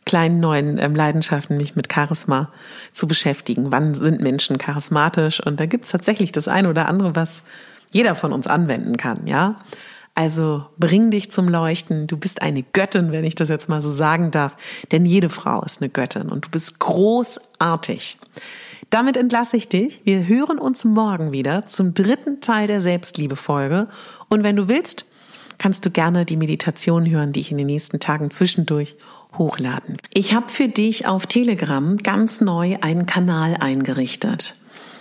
kleinen 0.06 0.40
neuen 0.40 0.80
ähm, 0.80 0.96
Leidenschaften, 0.96 1.58
mich 1.58 1.76
mit 1.76 1.94
Charisma 1.94 2.50
zu 2.92 3.08
beschäftigen. 3.08 3.72
Wann 3.72 3.94
sind 3.94 4.20
Menschen 4.20 4.58
charismatisch? 4.58 5.46
Und 5.46 5.60
da 5.60 5.68
gibt's 5.68 5.92
tatsächlich 5.92 6.32
das 6.32 6.48
eine 6.48 6.68
oder 6.68 6.90
andere, 6.90 7.16
was 7.16 7.44
jeder 7.92 8.16
von 8.16 8.34
uns 8.34 8.48
anwenden 8.48 8.98
kann, 8.98 9.28
ja. 9.28 9.60
Also 10.16 10.66
bring 10.78 11.12
dich 11.12 11.32
zum 11.32 11.48
Leuchten. 11.48 12.08
Du 12.08 12.18
bist 12.18 12.42
eine 12.42 12.64
Göttin, 12.64 13.12
wenn 13.12 13.24
ich 13.24 13.36
das 13.36 13.50
jetzt 13.50 13.70
mal 13.70 13.82
so 13.82 13.92
sagen 13.92 14.32
darf. 14.32 14.56
Denn 14.92 15.06
jede 15.06 15.30
Frau 15.30 15.62
ist 15.64 15.82
eine 15.82 15.90
Göttin 15.90 16.30
und 16.30 16.46
du 16.46 16.50
bist 16.50 16.80
großartig. 16.80 18.18
Damit 18.94 19.18
entlasse 19.18 19.58
ich 19.58 19.70
dich. 19.70 20.02
Wir 20.04 20.28
hören 20.28 20.60
uns 20.60 20.86
morgen 20.86 21.32
wieder 21.32 21.66
zum 21.66 21.96
dritten 21.96 22.42
Teil 22.42 22.68
der 22.68 22.80
Selbstliebe-Folge. 22.80 23.88
Und 24.30 24.44
wenn 24.44 24.56
du 24.56 24.68
willst, 24.68 25.08
kannst 25.58 25.84
du 25.84 25.90
gerne 25.90 26.26
die 26.26 26.38
Meditation 26.38 27.10
hören, 27.10 27.32
die 27.32 27.40
ich 27.40 27.50
in 27.50 27.58
den 27.58 27.66
nächsten 27.66 28.00
Tagen 28.00 28.30
zwischendurch 28.30 28.96
hochladen. 29.36 29.98
Ich 30.14 30.36
habe 30.36 30.48
für 30.50 30.68
dich 30.68 31.08
auf 31.08 31.26
Telegram 31.26 31.98
ganz 31.98 32.40
neu 32.40 32.78
einen 32.82 33.08
Kanal 33.08 33.58
eingerichtet. 33.60 34.54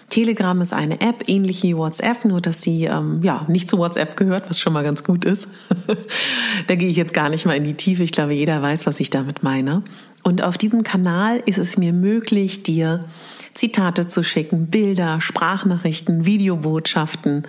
Telegram 0.08 0.58
ist 0.62 0.72
eine 0.72 1.02
App, 1.02 1.28
ähnlich 1.28 1.62
wie 1.62 1.76
WhatsApp, 1.76 2.24
nur 2.24 2.40
dass 2.40 2.62
sie 2.62 2.84
ähm, 2.84 3.20
ja 3.22 3.44
nicht 3.48 3.68
zu 3.68 3.76
WhatsApp 3.76 4.16
gehört, 4.16 4.48
was 4.48 4.58
schon 4.58 4.72
mal 4.72 4.84
ganz 4.84 5.04
gut 5.04 5.26
ist. 5.26 5.48
da 6.66 6.76
gehe 6.76 6.88
ich 6.88 6.96
jetzt 6.96 7.12
gar 7.12 7.28
nicht 7.28 7.44
mal 7.44 7.56
in 7.56 7.64
die 7.64 7.74
Tiefe. 7.74 8.04
Ich 8.04 8.12
glaube, 8.12 8.32
jeder 8.32 8.62
weiß, 8.62 8.86
was 8.86 9.00
ich 9.00 9.10
damit 9.10 9.42
meine. 9.42 9.82
Und 10.22 10.42
auf 10.42 10.56
diesem 10.56 10.82
Kanal 10.82 11.42
ist 11.46 11.58
es 11.58 11.76
mir 11.76 11.92
möglich, 11.92 12.62
dir 12.62 13.00
Zitate 13.54 14.08
zu 14.08 14.22
schicken, 14.22 14.68
Bilder, 14.68 15.20
Sprachnachrichten, 15.20 16.24
Videobotschaften, 16.24 17.46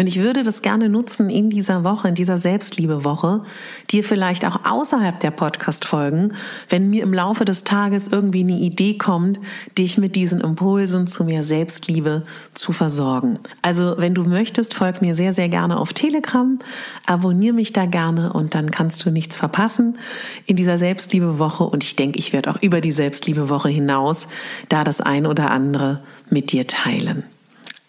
Und 0.00 0.06
ich 0.06 0.18
würde 0.22 0.42
das 0.42 0.62
gerne 0.62 0.88
nutzen 0.88 1.28
in 1.28 1.50
dieser 1.50 1.84
Woche, 1.84 2.08
in 2.08 2.14
dieser 2.14 2.38
Selbstliebewoche, 2.38 3.42
dir 3.90 4.02
vielleicht 4.02 4.46
auch 4.46 4.64
außerhalb 4.64 5.20
der 5.20 5.30
Podcast-Folgen, 5.30 6.32
wenn 6.70 6.88
mir 6.88 7.02
im 7.02 7.12
Laufe 7.12 7.44
des 7.44 7.64
Tages 7.64 8.08
irgendwie 8.08 8.40
eine 8.40 8.58
Idee 8.58 8.96
kommt, 8.96 9.38
dich 9.76 9.98
mit 9.98 10.16
diesen 10.16 10.40
Impulsen 10.40 11.06
zu 11.06 11.22
mehr 11.24 11.44
Selbstliebe 11.44 12.22
zu 12.54 12.72
versorgen. 12.72 13.40
Also 13.60 13.96
wenn 13.98 14.14
du 14.14 14.22
möchtest, 14.22 14.72
folg 14.72 15.02
mir 15.02 15.14
sehr, 15.14 15.34
sehr 15.34 15.50
gerne 15.50 15.78
auf 15.78 15.92
Telegram, 15.92 16.58
abonniere 17.04 17.54
mich 17.54 17.74
da 17.74 17.84
gerne 17.84 18.32
und 18.32 18.54
dann 18.54 18.70
kannst 18.70 19.04
du 19.04 19.10
nichts 19.10 19.36
verpassen 19.36 19.98
in 20.46 20.56
dieser 20.56 20.78
Selbstliebewoche. 20.78 21.64
Und 21.64 21.84
ich 21.84 21.94
denke, 21.94 22.18
ich 22.18 22.32
werde 22.32 22.50
auch 22.50 22.62
über 22.62 22.80
die 22.80 22.92
Selbstliebewoche 22.92 23.68
hinaus 23.68 24.28
da 24.70 24.82
das 24.82 25.02
ein 25.02 25.26
oder 25.26 25.50
andere 25.50 26.00
mit 26.30 26.52
dir 26.52 26.66
teilen. 26.66 27.24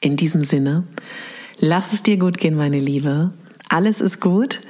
In 0.01 0.17
diesem 0.17 0.43
Sinne, 0.43 0.83
Lass 1.63 1.93
es 1.93 2.01
dir 2.01 2.17
gut 2.17 2.39
gehen, 2.39 2.55
meine 2.55 2.79
Liebe. 2.79 3.29
Alles 3.69 4.01
ist 4.01 4.19
gut. 4.19 4.61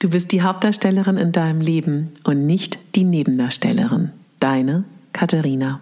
Du 0.00 0.10
bist 0.10 0.32
die 0.32 0.42
Hauptdarstellerin 0.42 1.16
in 1.16 1.30
deinem 1.30 1.60
Leben 1.60 2.10
und 2.24 2.44
nicht 2.44 2.76
die 2.96 3.04
Nebendarstellerin. 3.04 4.10
Deine 4.40 4.82
Katharina. 5.12 5.80